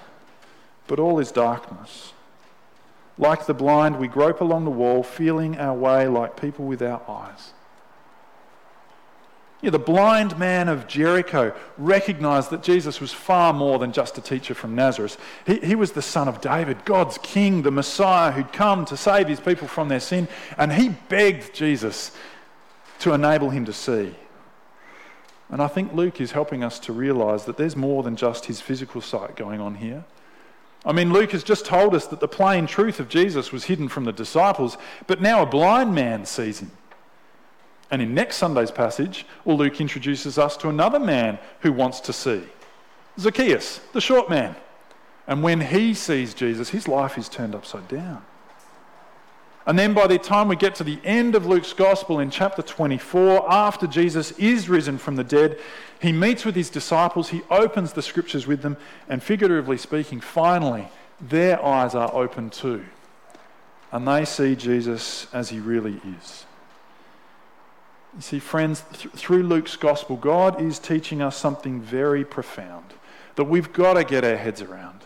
but 0.88 0.98
all 0.98 1.20
is 1.20 1.30
darkness. 1.34 2.13
Like 3.18 3.48
the 3.48 3.54
blind, 3.54 4.00
we 4.00 4.08
grope 4.08 4.39
along 4.39 4.63
the 4.63 4.72
wall, 4.72 5.04
feeling 5.04 5.58
our 5.58 5.74
way 5.74 6.08
like 6.08 6.39
people 6.39 6.63
without 6.63 7.04
eyes. 7.10 7.52
Yeah, 9.63 9.69
the 9.69 9.80
blind 9.80 10.38
man 10.38 10.67
of 10.67 10.88
Jericho 10.88 11.56
recognized 11.78 12.49
that 12.49 12.63
Jesus 12.63 12.99
was 12.99 13.13
far 13.13 13.54
more 13.54 13.80
than 13.80 13.93
just 13.93 14.17
a 14.17 14.21
teacher 14.21 14.54
from 14.54 14.76
Nazareth. 14.76 15.17
He, 15.47 15.58
he 15.60 15.76
was 15.76 15.93
the 15.93 16.02
son 16.02 16.28
of 16.28 16.41
David, 16.41 16.84
God's 16.84 17.17
king, 17.19 17.62
the 17.62 17.71
Messiah 17.71 18.34
who'd 18.34 18.52
come 18.52 18.84
to 18.84 18.97
save 18.97 19.30
his 19.30 19.39
people 19.39 19.69
from 19.69 19.88
their 19.88 20.02
sin. 20.02 20.28
And 20.58 20.73
he 20.73 20.89
begged 20.89 21.56
Jesus 21.56 22.12
to 22.99 23.13
enable 23.13 23.52
him 23.52 23.63
to 23.63 23.71
see. 23.71 24.13
And 25.49 25.62
I 25.62 25.67
think 25.69 25.93
Luke 25.93 26.19
is 26.19 26.34
helping 26.34 26.62
us 26.62 26.78
to 26.80 26.91
realize 26.91 27.45
that 27.45 27.56
there's 27.56 27.78
more 27.78 28.04
than 28.04 28.17
just 28.17 28.45
his 28.45 28.60
physical 28.60 28.99
sight 28.99 29.38
going 29.38 29.62
on 29.62 29.76
here. 29.76 30.04
I 30.86 30.91
mean, 30.91 31.13
Luke 31.13 31.32
has 31.32 31.43
just 31.43 31.65
told 31.65 31.95
us 31.95 32.08
that 32.08 32.19
the 32.19 32.28
plain 32.28 32.67
truth 32.67 32.99
of 32.99 33.08
Jesus 33.08 33.54
was 33.54 33.63
hidden 33.63 33.88
from 33.88 34.04
the 34.04 34.12
disciples, 34.12 34.78
but 35.08 35.21
now 35.21 35.41
a 35.41 35.45
blind 35.45 35.95
man 35.95 36.26
sees 36.26 36.60
him. 36.60 36.71
And 37.91 38.02
in 38.02 38.13
next 38.13 38.38
Sunday's 38.38 38.72
passage, 38.72 39.26
well, 39.46 39.58
Luke 39.58 39.80
introduces 39.80 40.38
us 40.38 40.58
to 40.58 40.69
another 40.69 41.00
man 41.00 41.38
who 41.60 41.72
wants 41.72 42.00
to 42.02 42.13
see 42.13 42.43
Zacchaeus, 43.19 43.80
the 43.93 44.02
short 44.02 44.30
man. 44.30 44.56
And 45.28 45.43
when 45.43 45.62
he 45.62 45.93
sees 45.93 46.34
Jesus, 46.34 46.69
his 46.69 46.88
life 46.88 47.17
is 47.17 47.30
turned 47.30 47.56
upside 47.56 47.88
down. 47.88 48.24
And 49.65 49.80
then 49.80 49.93
by 49.93 50.08
the 50.08 50.17
time 50.17 50.50
we 50.50 50.58
get 50.58 50.76
to 50.76 50.84
the 50.84 51.00
end 51.06 51.36
of 51.36 51.46
Luke's 51.46 51.72
gospel 51.72 52.19
in 52.19 52.30
chapter 52.30 52.62
24, 52.62 53.50
after 53.50 53.88
Jesus 53.88 54.32
is 54.32 54.67
risen 54.67 54.98
from 54.98 55.15
the 55.15 55.24
dead, 55.24 55.58
he 56.02 56.12
meets 56.12 56.43
with 56.43 56.56
his 56.56 56.69
disciples, 56.69 57.30
he 57.30 57.43
opens 57.50 57.93
the 57.93 58.02
scriptures 58.02 58.46
with 58.46 58.62
them, 58.62 58.76
and 59.08 59.24
figuratively 59.24 59.78
speaking, 59.78 60.19
finally, 60.19 60.89
their 61.22 61.63
eyes 61.63 61.96
are 61.96 62.13
open 62.13 62.50
too. 62.50 62.84
And 63.93 64.06
they 64.06 64.26
see 64.26 64.56
Jesus 64.56 65.28
as 65.34 65.50
he 65.50 65.60
really 65.60 66.02
is. 66.19 66.46
You 68.15 68.21
see, 68.21 68.39
friends, 68.39 68.84
th- 68.93 69.13
through 69.13 69.43
Luke's 69.43 69.76
gospel, 69.76 70.15
God 70.17 70.62
is 70.62 70.78
teaching 70.80 71.21
us 71.21 71.36
something 71.36 71.82
very 71.82 72.23
profound 72.23 72.93
that 73.36 73.45
we've 73.45 73.73
got 73.73 73.93
to 73.93 74.04
get 74.04 74.23
our 74.23 74.36
heads 74.36 74.62
around. 74.62 75.02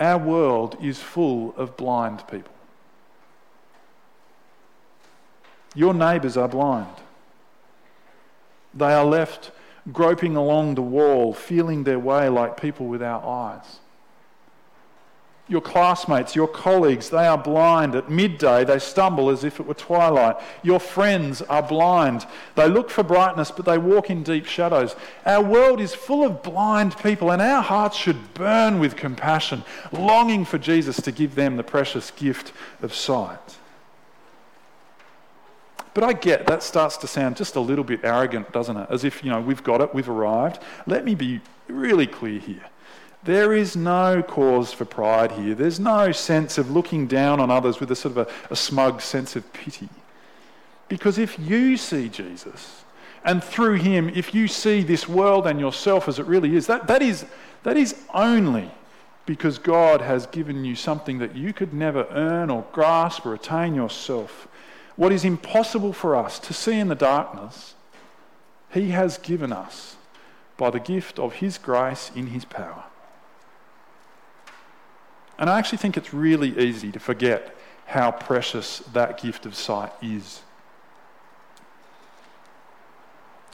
Our 0.00 0.18
world 0.18 0.76
is 0.82 0.98
full 1.00 1.54
of 1.56 1.76
blind 1.76 2.26
people. 2.28 2.52
Your 5.74 5.92
neighbours 5.92 6.36
are 6.36 6.48
blind. 6.48 6.94
They 8.72 8.92
are 8.92 9.04
left 9.04 9.50
groping 9.92 10.36
along 10.36 10.74
the 10.74 10.82
wall, 10.82 11.32
feeling 11.32 11.84
their 11.84 11.98
way 11.98 12.28
like 12.28 12.60
people 12.60 12.86
without 12.86 13.24
eyes. 13.24 13.80
Your 15.48 15.60
classmates, 15.60 16.34
your 16.34 16.48
colleagues, 16.48 17.08
they 17.08 17.24
are 17.24 17.38
blind. 17.38 17.94
At 17.94 18.10
midday, 18.10 18.64
they 18.64 18.80
stumble 18.80 19.30
as 19.30 19.44
if 19.44 19.60
it 19.60 19.66
were 19.66 19.74
twilight. 19.74 20.36
Your 20.64 20.80
friends 20.80 21.40
are 21.42 21.62
blind. 21.62 22.26
They 22.56 22.68
look 22.68 22.90
for 22.90 23.04
brightness, 23.04 23.52
but 23.52 23.64
they 23.64 23.78
walk 23.78 24.10
in 24.10 24.24
deep 24.24 24.46
shadows. 24.46 24.96
Our 25.24 25.44
world 25.44 25.80
is 25.80 25.94
full 25.94 26.24
of 26.24 26.42
blind 26.42 26.98
people, 26.98 27.30
and 27.30 27.40
our 27.40 27.62
hearts 27.62 27.96
should 27.96 28.34
burn 28.34 28.80
with 28.80 28.96
compassion, 28.96 29.62
longing 29.92 30.44
for 30.44 30.58
Jesus 30.58 30.96
to 31.02 31.12
give 31.12 31.36
them 31.36 31.56
the 31.56 31.62
precious 31.62 32.10
gift 32.10 32.52
of 32.82 32.92
sight. 32.92 33.58
But 35.94 36.02
I 36.02 36.12
get 36.12 36.48
that 36.48 36.64
starts 36.64 36.96
to 36.98 37.06
sound 37.06 37.36
just 37.36 37.54
a 37.54 37.60
little 37.60 37.84
bit 37.84 38.00
arrogant, 38.02 38.50
doesn't 38.52 38.76
it? 38.76 38.88
As 38.90 39.04
if, 39.04 39.22
you 39.22 39.30
know, 39.30 39.40
we've 39.40 39.62
got 39.62 39.80
it, 39.80 39.94
we've 39.94 40.08
arrived. 40.08 40.60
Let 40.86 41.04
me 41.04 41.14
be 41.14 41.40
really 41.68 42.08
clear 42.08 42.40
here. 42.40 42.64
There 43.26 43.52
is 43.52 43.76
no 43.76 44.22
cause 44.22 44.72
for 44.72 44.84
pride 44.84 45.32
here. 45.32 45.54
There's 45.54 45.80
no 45.80 46.12
sense 46.12 46.58
of 46.58 46.70
looking 46.70 47.06
down 47.06 47.40
on 47.40 47.50
others 47.50 47.80
with 47.80 47.90
a 47.90 47.96
sort 47.96 48.16
of 48.16 48.28
a, 48.28 48.52
a 48.52 48.56
smug 48.56 49.00
sense 49.00 49.36
of 49.36 49.52
pity. 49.52 49.88
Because 50.88 51.18
if 51.18 51.38
you 51.38 51.76
see 51.76 52.08
Jesus, 52.08 52.84
and 53.24 53.42
through 53.42 53.74
him, 53.74 54.08
if 54.10 54.32
you 54.32 54.46
see 54.46 54.82
this 54.82 55.08
world 55.08 55.46
and 55.48 55.58
yourself 55.58 56.06
as 56.06 56.20
it 56.20 56.26
really 56.26 56.54
is, 56.54 56.68
that, 56.68 56.86
that, 56.86 57.02
is, 57.02 57.26
that 57.64 57.76
is 57.76 58.00
only 58.14 58.70
because 59.26 59.58
God 59.58 60.00
has 60.00 60.26
given 60.26 60.64
you 60.64 60.76
something 60.76 61.18
that 61.18 61.34
you 61.34 61.52
could 61.52 61.74
never 61.74 62.06
earn 62.10 62.48
or 62.48 62.64
grasp 62.72 63.26
or 63.26 63.34
attain 63.34 63.74
yourself 63.74 64.46
what 64.94 65.12
is 65.12 65.24
impossible 65.24 65.92
for 65.92 66.16
us 66.16 66.38
to 66.38 66.54
see 66.54 66.78
in 66.78 66.88
the 66.88 66.94
darkness, 66.94 67.74
He 68.70 68.90
has 68.90 69.18
given 69.18 69.52
us 69.52 69.96
by 70.56 70.70
the 70.70 70.80
gift 70.80 71.18
of 71.18 71.34
His 71.34 71.58
grace 71.58 72.10
in 72.14 72.28
His 72.28 72.44
power. 72.44 72.84
And 75.38 75.50
I 75.50 75.58
actually 75.58 75.78
think 75.78 75.96
it's 75.96 76.14
really 76.14 76.58
easy 76.58 76.90
to 76.92 77.00
forget 77.00 77.54
how 77.86 78.10
precious 78.10 78.78
that 78.92 79.20
gift 79.20 79.46
of 79.46 79.54
sight 79.54 79.92
is. 80.02 80.42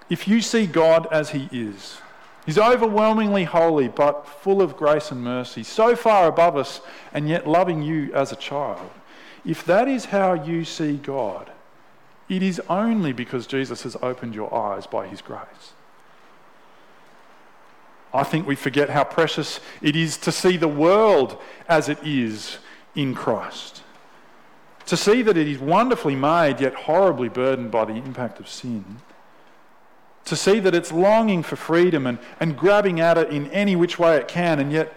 If 0.09 0.29
you 0.29 0.41
see 0.41 0.67
God 0.67 1.07
as 1.11 1.31
He 1.31 1.49
is, 1.53 1.99
He's 2.45 2.59
overwhelmingly 2.59 3.45
holy 3.45 3.89
but 3.89 4.27
full 4.27 4.61
of 4.61 4.77
grace 4.77 5.11
and 5.11 5.23
mercy, 5.23 5.63
so 5.63 5.95
far 5.95 6.27
above 6.27 6.57
us 6.57 6.81
and 7.13 7.29
yet 7.29 7.47
loving 7.47 7.83
you 7.83 8.13
as 8.15 8.33
a 8.33 8.37
child. 8.37 8.91
If 9.45 9.65
that 9.67 9.89
is 9.89 10.07
how 10.07 10.35
you 10.35 10.65
see 10.65 10.97
God, 10.97 11.51
it 12.29 12.43
is 12.43 12.61
only 12.69 13.13
because 13.13 13.47
Jesus 13.47 13.83
has 13.83 13.97
opened 14.03 14.35
your 14.35 14.53
eyes 14.55 14.87
by 14.87 15.07
his 15.07 15.21
grace. 15.21 15.73
I 18.15 18.25
think 18.25 18.47
we 18.47 18.55
forget 18.55 18.91
how 18.91 19.05
precious 19.05 19.61
it 19.81 19.97
is 19.97 20.17
to 20.19 20.33
see 20.33 20.57
the 20.57 20.69
world 20.69 21.41
as 21.69 21.89
it 21.89 21.99
is 22.05 22.59
in 22.95 23.15
Christ. 23.15 23.83
To 24.87 24.97
see 24.97 25.23
that 25.23 25.37
it 25.37 25.49
is 25.49 25.59
wonderfully 25.59 26.17
made, 26.17 26.61
yet 26.61 26.75
horribly 26.75 27.29
burdened 27.29 27.71
by 27.71 27.87
the 27.87 27.95
impact 27.95 28.39
of 28.41 28.49
sin. 28.49 28.99
To 30.27 30.37
see 30.37 30.61
that 30.61 30.75
it's 30.75 30.93
longing 30.93 31.43
for 31.43 31.57
freedom 31.57 32.07
and, 32.07 32.19
and 32.39 32.57
grabbing 32.57 33.01
at 33.01 33.17
it 33.17 33.31
in 33.31 33.51
any 33.51 33.77
which 33.77 33.99
way 33.99 34.17
it 34.17 34.29
can, 34.29 34.59
and 34.59 34.71
yet 34.71 34.95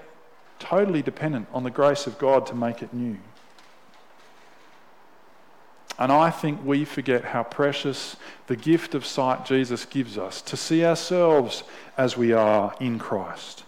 totally 0.60 1.02
dependent 1.02 1.48
on 1.54 1.64
the 1.64 1.72
grace 1.72 2.08
of 2.08 2.18
God 2.18 2.46
to 2.48 2.56
make 2.56 2.82
it 2.82 2.94
new. 2.94 3.18
And 5.98 6.12
I 6.12 6.30
think 6.30 6.64
we 6.66 6.84
forget 6.84 7.24
how 7.24 7.44
precious 7.44 8.18
the 8.48 8.56
gift 8.56 8.96
of 8.96 9.06
sight 9.06 9.46
Jesus 9.46 9.86
gives 9.86 10.18
us 10.18 10.42
to 10.42 10.58
see 10.58 10.84
ourselves 10.84 11.64
as 11.98 12.18
we 12.18 12.34
are 12.34 12.76
in 12.80 13.00
Christ. 13.00 13.64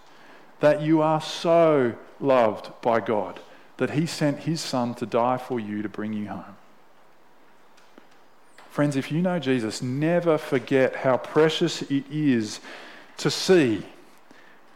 That 0.59 0.81
you 0.81 1.01
are 1.01 1.21
so 1.21 1.95
loved 2.19 2.69
by 2.81 2.99
God 2.99 3.39
that 3.77 3.91
He 3.91 4.05
sent 4.05 4.39
His 4.39 4.59
Son 4.59 4.93
to 4.95 5.05
die 5.05 5.37
for 5.37 5.59
you 5.59 5.81
to 5.81 5.89
bring 5.89 6.13
you 6.13 6.27
home. 6.27 6.57
Friends, 8.69 8.95
if 8.95 9.11
you 9.11 9.21
know 9.21 9.39
Jesus, 9.39 9.81
never 9.81 10.37
forget 10.37 10.97
how 10.97 11.17
precious 11.17 11.81
it 11.83 12.03
is 12.11 12.59
to 13.17 13.31
see 13.31 13.83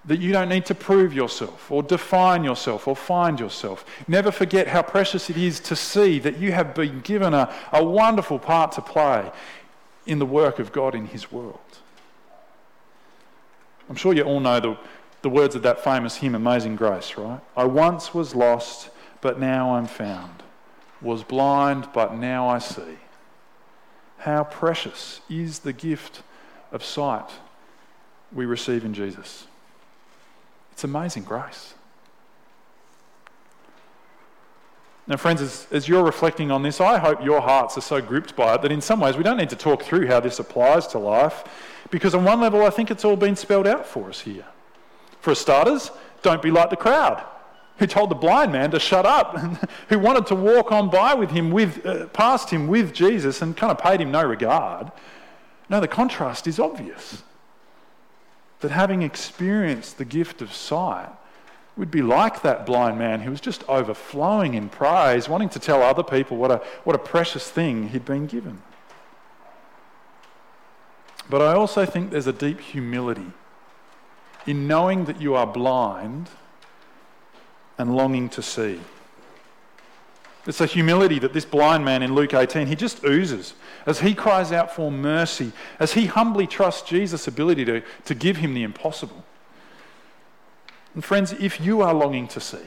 that 0.06 0.20
you 0.20 0.32
don't 0.32 0.50
need 0.50 0.66
to 0.66 0.76
prove 0.76 1.14
yourself 1.14 1.70
or 1.70 1.84
define 1.84 2.44
yourself 2.44 2.88
or 2.88 2.96
find 2.96 3.40
yourself. 3.40 3.86
Never 4.08 4.32
forget 4.32 4.68
how 4.68 4.82
precious 4.82 5.30
it 5.30 5.38
is 5.38 5.60
to 5.62 5.76
see 5.76 6.18
that 6.20 6.38
you 6.38 6.52
have 6.52 6.74
been 6.74 7.02
given 7.02 7.34
a, 7.34 7.54
a 7.72 7.84
wonderful 7.84 8.40
part 8.40 8.72
to 8.74 8.82
play 8.82 9.32
in 10.08 10.18
the 10.18 10.26
work 10.26 10.58
of 10.58 10.72
God 10.72 10.96
in 10.96 11.06
His 11.06 11.32
world. 11.32 11.60
I'm 13.90 13.96
sure 13.96 14.14
you 14.14 14.24
all 14.24 14.40
know 14.40 14.60
the, 14.60 14.78
the 15.22 15.30
words 15.30 15.54
of 15.54 15.62
that 15.64 15.84
famous 15.84 16.16
hymn, 16.16 16.34
Amazing 16.34 16.78
Grace, 16.78 17.16
right? 17.18 17.42
I 17.56 17.66
once 17.66 18.14
was 18.14 18.34
lost, 18.34 18.90
but 19.22 19.40
now 19.40 19.76
I'm 19.76 19.86
found. 19.86 20.42
Was 21.02 21.24
blind, 21.24 21.90
but 21.94 22.16
now 22.16 22.48
I 22.48 22.60
see. 22.60 22.98
How 24.20 24.44
precious 24.44 25.22
is 25.30 25.60
the 25.60 25.74
gift 25.74 26.22
of 26.72 26.84
sight 26.84 27.30
we 28.32 28.46
receive 28.46 28.86
in 28.86 28.94
Jesus. 28.94 29.46
It's 30.72 30.84
amazing 30.84 31.24
grace. 31.24 31.74
Now, 35.08 35.18
friends, 35.18 35.42
as, 35.42 35.68
as, 35.72 35.88
you're 35.88 36.04
reflecting 36.04 36.52
on 36.52 36.64
this, 36.64 36.80
I 36.80 36.98
hope 36.98 37.24
your 37.24 37.42
hearts 37.42 37.78
are 37.78 37.82
so 37.82 38.02
gripped 38.02 38.36
by 38.36 38.56
it 38.56 38.62
that 38.62 38.72
in 38.72 38.82
some 38.82 39.00
ways 39.00 39.18
we 39.18 39.24
don't 39.24 39.38
need 39.38 39.50
to 39.50 39.56
talk 39.56 39.84
through 39.84 40.08
how 40.08 40.20
this 40.20 40.40
applies 40.40 40.88
to 40.88 41.00
life, 41.00 41.44
because 41.90 42.16
on 42.16 42.24
one 42.24 42.40
level, 42.40 42.64
I 42.64 42.70
think 42.70 42.92
it's 42.92 43.04
all 43.04 43.18
been 43.18 43.36
spelled 43.36 43.68
out 43.68 43.86
for 43.86 44.10
us 44.10 44.22
here. 44.22 44.46
For 45.20 45.36
starters, 45.36 45.92
don't 46.22 46.42
be 46.42 46.52
like 46.52 46.70
the 46.70 46.78
crowd 46.78 47.24
who 47.78 47.88
told 47.88 48.12
the 48.12 48.16
blind 48.16 48.52
man 48.52 48.70
to 48.72 48.80
shut 48.80 49.06
up, 49.06 49.38
who 49.90 49.98
wanted 49.98 50.28
to 50.28 50.36
walk 50.36 50.72
on 50.72 50.90
by 50.90 51.16
with 51.16 51.32
him, 51.32 51.50
with, 51.50 51.84
uh, 51.86 52.06
past 52.08 52.50
him 52.52 52.68
with 52.68 52.94
Jesus, 52.94 53.42
and 53.42 53.58
kind 53.58 53.72
of 53.72 53.80
paid 53.80 54.00
him 54.00 54.12
no 54.12 54.24
regard. 54.24 54.92
No, 55.68 55.80
the 55.80 55.88
contrast 55.88 56.48
is 56.48 56.60
obvious 56.60 57.24
that 58.62 58.71
having 58.71 59.02
experienced 59.02 59.97
the 59.97 60.06
gift 60.06 60.41
of 60.41 60.54
sight, 60.54 61.10
would 61.78 61.91
be 61.91 62.02
like 62.02 62.41
that 62.41 62.65
blind 62.65 62.97
man 63.00 63.21
who 63.21 63.32
was 63.32 63.41
just 63.41 63.63
overflowing 63.67 64.54
in 64.54 64.69
praise, 64.69 65.30
wanting 65.30 65.50
to 65.50 65.60
tell 65.60 65.82
other 65.82 66.04
people 66.04 66.38
what 66.38 66.52
a, 66.52 66.58
what 66.84 66.95
a 66.95 67.00
precious 67.00 67.50
thing 67.50 67.89
he'd 67.89 68.06
been 68.06 68.28
given. 68.28 68.62
But 71.30 71.41
I 71.41 71.54
also 71.54 71.86
think 71.86 72.12
there's 72.12 72.28
a 72.28 72.34
deep 72.34 72.60
humility 72.60 73.32
in 74.45 74.67
knowing 74.67 75.06
that 75.06 75.21
you 75.21 75.36
are 75.36 75.47
blind 75.47 76.30
and 77.78 77.95
longing 77.95 78.28
to 78.30 78.41
see. 78.41 78.82
It's 80.48 80.62
a 80.62 80.66
humility 80.66 81.20
that 81.20 81.34
this 81.34 81.46
blind 81.46 81.86
man 81.86 82.02
in 82.02 82.16
Luke 82.16 82.34
18, 82.34 82.68
he 82.68 82.76
just 82.76 83.04
oozes 83.04 83.54
as 83.86 84.00
he 84.00 84.16
cries 84.16 84.52
out 84.52 84.76
for 84.76 84.92
mercy, 84.92 85.52
as 85.80 85.94
he 85.94 86.08
humbly 86.08 86.48
trusts 86.48 86.88
Jesus' 86.88 87.28
ability 87.28 87.66
to, 87.66 87.82
to 88.06 88.16
give 88.16 88.38
him 88.38 88.54
the 88.54 88.64
impossible. 88.64 89.24
And 90.96 91.06
friends, 91.06 91.34
if 91.34 91.62
you 91.62 91.82
are 91.82 91.94
longing 91.94 92.28
to 92.30 92.40
see, 92.40 92.66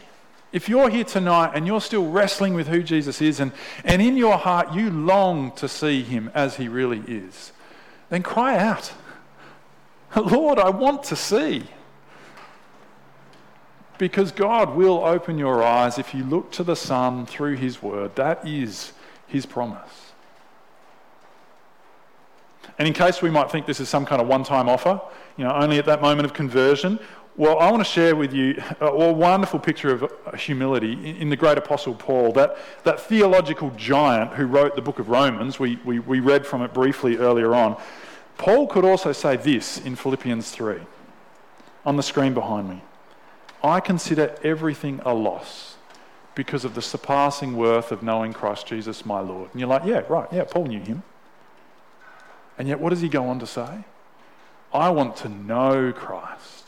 if 0.53 0.69
you're 0.69 0.89
here 0.89 1.05
tonight 1.05 1.51
and 1.55 1.67
you're 1.67 1.81
still 1.81 2.09
wrestling 2.09 2.55
with 2.55 2.69
who 2.69 2.83
Jesus 2.83 3.21
is, 3.21 3.41
and, 3.41 3.51
and 3.85 4.01
in 4.01 4.17
your 4.17 4.39
heart 4.39 4.73
you 4.73 4.89
long 4.89 5.51
to 5.53 5.67
see 5.67 6.03
him 6.03 6.31
as 6.33 6.57
he 6.57 6.69
really 6.69 7.03
is, 7.09 7.53
then 8.09 8.23
cry 8.23 8.57
out, 8.57 8.93
Lord, 10.17 10.61
I 10.61 10.71
want 10.71 11.03
to 11.05 11.17
see. 11.17 11.65
Because 13.99 14.33
God 14.33 14.75
will 14.75 15.05
open 15.05 15.39
your 15.39 15.63
eyes 15.63 15.99
if 15.99 16.15
you 16.15 16.25
look 16.25 16.51
to 16.53 16.65
the 16.65 16.75
Son 16.75 17.27
through 17.27 17.57
His 17.57 17.83
Word. 17.83 18.17
That 18.17 18.47
is 18.47 18.93
His 19.27 19.47
promise. 19.47 20.13
And 22.79 22.89
in 22.89 22.95
case 22.95 23.23
we 23.23 23.31
might 23.31 23.51
think 23.51 23.67
this 23.67 23.79
is 23.81 23.89
some 23.89 24.05
kind 24.05 24.21
of 24.21 24.27
one 24.27 24.43
time 24.43 24.69
offer, 24.69 25.01
you 25.37 25.45
know, 25.45 25.53
only 25.53 25.79
at 25.79 25.87
that 25.87 26.03
moment 26.03 26.27
of 26.27 26.33
conversion, 26.33 26.99
Well, 27.37 27.59
I 27.59 27.71
want 27.71 27.85
to 27.85 27.91
share 27.91 28.15
with 28.15 28.33
you 28.33 28.63
a, 28.81 29.13
wonderful 29.13 29.59
picture 29.59 29.91
of 29.91 30.05
uh, 30.05 30.37
humility 30.37 30.93
in, 30.93 31.17
in, 31.17 31.31
the 31.31 31.37
great 31.37 31.59
apostle 31.59 31.95
Paul, 31.95 32.33
that, 32.33 32.57
that 32.85 33.01
theological 33.01 33.71
giant 33.77 34.35
who 34.35 34.47
wrote 34.47 34.77
the 34.77 34.83
book 34.83 35.01
of 35.01 35.09
Romans. 35.09 35.59
We, 35.59 35.77
we, 35.85 35.99
we 35.99 36.21
read 36.21 36.47
from 36.47 36.63
it 36.63 36.73
briefly 36.73 37.17
earlier 37.17 37.53
on. 37.55 37.77
Paul 38.39 38.69
could 38.69 38.85
also 38.85 39.11
say 39.11 39.37
this 39.37 39.79
in 39.79 39.97
Philippians 39.97 40.51
3 40.51 40.79
on 41.85 41.97
the 41.97 42.03
screen 42.03 42.35
behind 42.35 42.69
me 42.69 42.83
I 43.65 43.81
consider 43.81 44.37
everything 44.45 45.01
a 45.07 45.15
loss 45.15 45.77
because 46.35 46.67
of 46.67 46.75
the 46.75 46.83
surpassing 46.83 47.57
worth 47.57 47.91
of 47.91 48.03
knowing 48.03 48.35
Christ 48.35 48.67
Jesus 48.67 49.07
my 49.07 49.21
Lord. 49.21 49.49
And 49.53 49.61
you're 49.61 49.69
like, 49.69 49.85
yeah, 49.87 50.03
right, 50.09 50.29
yeah, 50.31 50.45
Paul 50.45 50.67
knew 50.67 50.81
him. 50.81 51.03
And 52.59 52.69
yet, 52.69 52.79
what 52.79 52.91
does 52.91 53.01
he 53.01 53.09
go 53.09 53.27
on 53.27 53.39
to 53.39 53.47
say? 53.47 53.85
I 54.73 54.91
want 54.91 55.17
to 55.17 55.29
know 55.29 55.93
Christ 55.93 56.64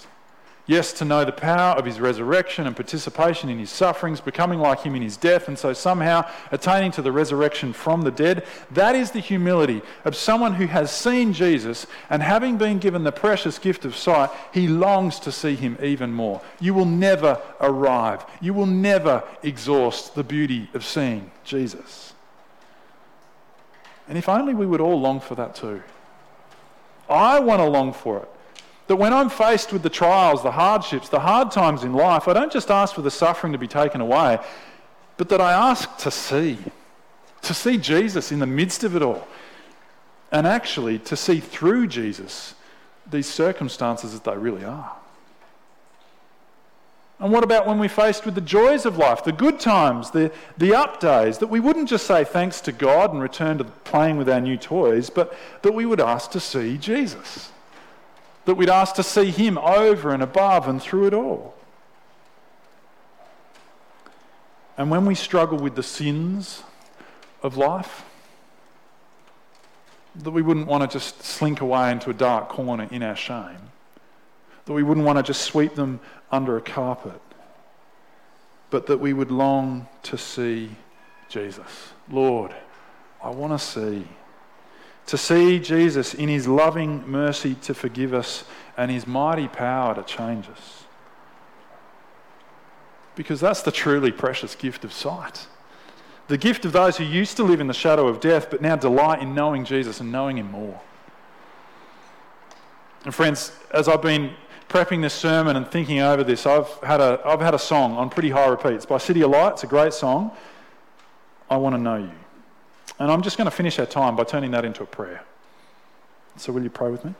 Yes, 0.68 0.92
to 0.94 1.04
know 1.04 1.24
the 1.24 1.30
power 1.30 1.76
of 1.76 1.84
his 1.84 2.00
resurrection 2.00 2.66
and 2.66 2.74
participation 2.74 3.48
in 3.48 3.60
his 3.60 3.70
sufferings, 3.70 4.20
becoming 4.20 4.58
like 4.58 4.80
him 4.80 4.96
in 4.96 5.02
his 5.02 5.16
death, 5.16 5.46
and 5.46 5.56
so 5.56 5.72
somehow 5.72 6.28
attaining 6.50 6.90
to 6.92 7.02
the 7.02 7.12
resurrection 7.12 7.72
from 7.72 8.02
the 8.02 8.10
dead. 8.10 8.44
That 8.72 8.96
is 8.96 9.12
the 9.12 9.20
humility 9.20 9.80
of 10.04 10.16
someone 10.16 10.54
who 10.54 10.66
has 10.66 10.90
seen 10.90 11.32
Jesus, 11.32 11.86
and 12.10 12.20
having 12.20 12.56
been 12.56 12.80
given 12.80 13.04
the 13.04 13.12
precious 13.12 13.60
gift 13.60 13.84
of 13.84 13.94
sight, 13.94 14.30
he 14.52 14.66
longs 14.66 15.20
to 15.20 15.30
see 15.30 15.54
him 15.54 15.78
even 15.80 16.12
more. 16.12 16.42
You 16.58 16.74
will 16.74 16.84
never 16.84 17.40
arrive, 17.60 18.24
you 18.40 18.52
will 18.52 18.66
never 18.66 19.22
exhaust 19.44 20.16
the 20.16 20.24
beauty 20.24 20.68
of 20.74 20.84
seeing 20.84 21.30
Jesus. 21.44 22.12
And 24.08 24.18
if 24.18 24.28
only 24.28 24.52
we 24.52 24.66
would 24.66 24.80
all 24.80 25.00
long 25.00 25.20
for 25.20 25.36
that 25.36 25.54
too. 25.54 25.82
I 27.08 27.38
want 27.38 27.60
to 27.60 27.66
long 27.66 27.92
for 27.92 28.18
it. 28.18 28.30
That 28.86 28.96
when 28.96 29.12
I'm 29.12 29.28
faced 29.28 29.72
with 29.72 29.82
the 29.82 29.90
trials, 29.90 30.42
the 30.42 30.52
hardships, 30.52 31.08
the 31.08 31.20
hard 31.20 31.50
times 31.50 31.82
in 31.82 31.92
life, 31.92 32.28
I 32.28 32.32
don't 32.32 32.52
just 32.52 32.70
ask 32.70 32.94
for 32.94 33.02
the 33.02 33.10
suffering 33.10 33.52
to 33.52 33.58
be 33.58 33.66
taken 33.66 34.00
away, 34.00 34.38
but 35.16 35.28
that 35.30 35.40
I 35.40 35.52
ask 35.52 35.96
to 35.98 36.10
see, 36.10 36.58
to 37.42 37.54
see 37.54 37.78
Jesus 37.78 38.30
in 38.30 38.38
the 38.38 38.46
midst 38.46 38.84
of 38.84 38.94
it 38.94 39.02
all, 39.02 39.26
and 40.30 40.46
actually 40.46 40.98
to 41.00 41.16
see 41.16 41.40
through 41.40 41.88
Jesus 41.88 42.54
these 43.10 43.26
circumstances 43.26 44.14
as 44.14 44.20
they 44.20 44.36
really 44.36 44.64
are. 44.64 44.92
And 47.18 47.32
what 47.32 47.44
about 47.44 47.66
when 47.66 47.78
we're 47.78 47.88
faced 47.88 48.26
with 48.26 48.34
the 48.34 48.42
joys 48.42 48.84
of 48.84 48.98
life, 48.98 49.24
the 49.24 49.32
good 49.32 49.58
times, 49.58 50.10
the, 50.10 50.30
the 50.58 50.74
up 50.74 51.00
days, 51.00 51.38
that 51.38 51.46
we 51.46 51.60
wouldn't 51.60 51.88
just 51.88 52.06
say 52.06 52.24
thanks 52.24 52.60
to 52.62 52.72
God 52.72 53.12
and 53.12 53.22
return 53.22 53.56
to 53.58 53.64
playing 53.64 54.18
with 54.18 54.28
our 54.28 54.40
new 54.40 54.58
toys, 54.58 55.08
but 55.08 55.34
that 55.62 55.72
we 55.72 55.86
would 55.86 56.00
ask 56.00 56.30
to 56.32 56.40
see 56.40 56.76
Jesus? 56.76 57.50
That 58.46 58.54
we'd 58.54 58.70
ask 58.70 58.94
to 58.94 59.02
see 59.02 59.30
Him 59.30 59.58
over 59.58 60.14
and 60.14 60.22
above 60.22 60.66
and 60.66 60.80
through 60.80 61.06
it 61.08 61.14
all. 61.14 61.54
And 64.78 64.90
when 64.90 65.04
we 65.04 65.14
struggle 65.14 65.58
with 65.58 65.74
the 65.74 65.82
sins 65.82 66.62
of 67.42 67.56
life, 67.56 68.04
that 70.16 70.30
we 70.30 70.42
wouldn't 70.42 70.66
want 70.66 70.88
to 70.88 70.98
just 70.98 71.22
slink 71.22 71.60
away 71.60 71.90
into 71.90 72.08
a 72.10 72.14
dark 72.14 72.48
corner 72.48 72.88
in 72.90 73.02
our 73.02 73.16
shame, 73.16 73.70
that 74.64 74.72
we 74.72 74.82
wouldn't 74.82 75.04
want 75.04 75.18
to 75.18 75.22
just 75.22 75.42
sweep 75.42 75.74
them 75.74 76.00
under 76.30 76.56
a 76.56 76.60
carpet, 76.60 77.20
but 78.70 78.86
that 78.86 78.98
we 78.98 79.12
would 79.12 79.30
long 79.30 79.88
to 80.04 80.16
see 80.16 80.70
Jesus. 81.28 81.92
Lord, 82.08 82.54
I 83.22 83.30
want 83.30 83.58
to 83.58 83.58
see 83.58 84.06
to 85.06 85.16
see 85.16 85.58
Jesus 85.58 86.14
in 86.14 86.28
his 86.28 86.48
loving 86.48 87.08
mercy 87.08 87.54
to 87.62 87.74
forgive 87.74 88.12
us 88.12 88.44
and 88.76 88.90
his 88.90 89.06
mighty 89.06 89.48
power 89.48 89.94
to 89.94 90.02
change 90.02 90.48
us. 90.48 90.84
Because 93.14 93.40
that's 93.40 93.62
the 93.62 93.72
truly 93.72 94.12
precious 94.12 94.54
gift 94.54 94.84
of 94.84 94.92
sight. 94.92 95.46
The 96.28 96.36
gift 96.36 96.64
of 96.64 96.72
those 96.72 96.96
who 96.96 97.04
used 97.04 97.36
to 97.36 97.44
live 97.44 97.60
in 97.60 97.68
the 97.68 97.74
shadow 97.74 98.08
of 98.08 98.20
death 98.20 98.50
but 98.50 98.60
now 98.60 98.76
delight 98.76 99.22
in 99.22 99.34
knowing 99.34 99.64
Jesus 99.64 100.00
and 100.00 100.10
knowing 100.10 100.38
him 100.38 100.50
more. 100.50 100.80
And 103.04 103.14
friends, 103.14 103.52
as 103.72 103.88
I've 103.88 104.02
been 104.02 104.32
prepping 104.68 105.00
this 105.00 105.14
sermon 105.14 105.54
and 105.54 105.66
thinking 105.68 106.00
over 106.00 106.24
this, 106.24 106.44
I've 106.44 106.68
had 106.82 107.00
a, 107.00 107.20
I've 107.24 107.40
had 107.40 107.54
a 107.54 107.58
song 107.58 107.96
on 107.96 108.10
pretty 108.10 108.30
high 108.30 108.48
repeats 108.48 108.84
by 108.84 108.96
CityAlight. 108.96 109.52
It's 109.52 109.64
a 109.64 109.68
great 109.68 109.94
song. 109.94 110.32
I 111.48 111.56
want 111.56 111.76
to 111.76 111.80
know 111.80 111.96
you. 111.96 112.10
And 112.98 113.10
I'm 113.10 113.22
just 113.22 113.36
going 113.36 113.46
to 113.46 113.54
finish 113.54 113.78
our 113.78 113.86
time 113.86 114.16
by 114.16 114.24
turning 114.24 114.50
that 114.52 114.64
into 114.64 114.82
a 114.82 114.86
prayer. 114.86 115.22
So, 116.36 116.52
will 116.52 116.62
you 116.62 116.70
pray 116.70 116.90
with 116.90 117.04
me? 117.04 117.14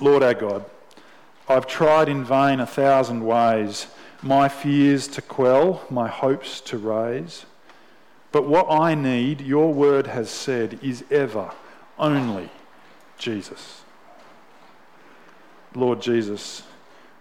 Lord 0.00 0.22
our 0.22 0.34
God, 0.34 0.64
I've 1.48 1.66
tried 1.66 2.08
in 2.08 2.24
vain 2.24 2.60
a 2.60 2.66
thousand 2.66 3.24
ways, 3.24 3.86
my 4.22 4.48
fears 4.48 5.06
to 5.08 5.22
quell, 5.22 5.84
my 5.90 6.08
hopes 6.08 6.60
to 6.62 6.78
raise. 6.78 7.46
But 8.32 8.48
what 8.48 8.66
I 8.70 8.94
need, 8.94 9.40
your 9.40 9.72
word 9.72 10.08
has 10.08 10.30
said, 10.30 10.78
is 10.82 11.04
ever, 11.10 11.52
only 11.98 12.50
Jesus. 13.18 13.82
Lord 15.74 16.00
Jesus, 16.02 16.62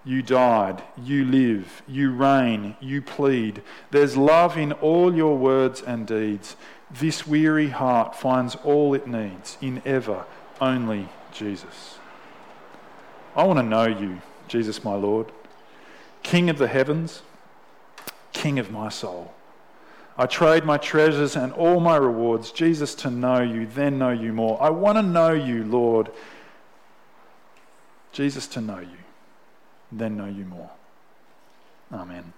you 0.06 0.22
died, 0.22 0.84
you 1.02 1.24
live, 1.24 1.82
you 1.88 2.12
reign, 2.12 2.76
you 2.82 3.02
plead. 3.02 3.62
There's 3.92 4.18
love 4.18 4.58
in 4.58 4.74
all 4.74 5.16
your 5.16 5.38
words 5.38 5.82
and 5.82 6.06
deeds. 6.06 6.58
This 6.92 7.26
weary 7.26 7.70
heart 7.70 8.16
finds 8.16 8.56
all 8.56 8.94
it 8.94 9.08
needs 9.08 9.58
in 9.62 9.82
ever 9.86 10.26
only 10.60 11.08
Jesus. 11.32 11.98
I 13.36 13.44
want 13.44 13.60
to 13.60 13.64
know 13.64 13.88
you, 13.88 14.22
Jesus 14.48 14.84
my 14.84 14.94
Lord, 14.94 15.32
King 16.22 16.50
of 16.50 16.58
the 16.58 16.68
heavens, 16.68 17.22
King 18.34 18.60
of 18.60 18.72
my 18.72 18.90
soul. 18.90 19.34
I 20.18 20.28
trade 20.28 20.64
my 20.66 20.78
treasures 20.78 21.36
and 21.36 21.54
all 21.54 21.80
my 21.80 21.96
rewards, 21.96 22.52
Jesus, 22.52 22.94
to 22.96 23.10
know 23.10 23.42
you, 23.42 23.66
then 23.66 23.98
know 23.98 24.12
you 24.12 24.32
more. 24.34 24.62
I 24.62 24.70
want 24.70 24.98
to 24.98 25.02
know 25.02 25.32
you, 25.32 25.64
Lord, 25.64 26.12
Jesus, 28.12 28.46
to 28.48 28.62
know 28.62 28.80
you 28.80 29.03
then 30.00 30.18
know 30.18 30.26
you 30.28 30.46
more. 30.46 30.72
Amen. 31.94 32.34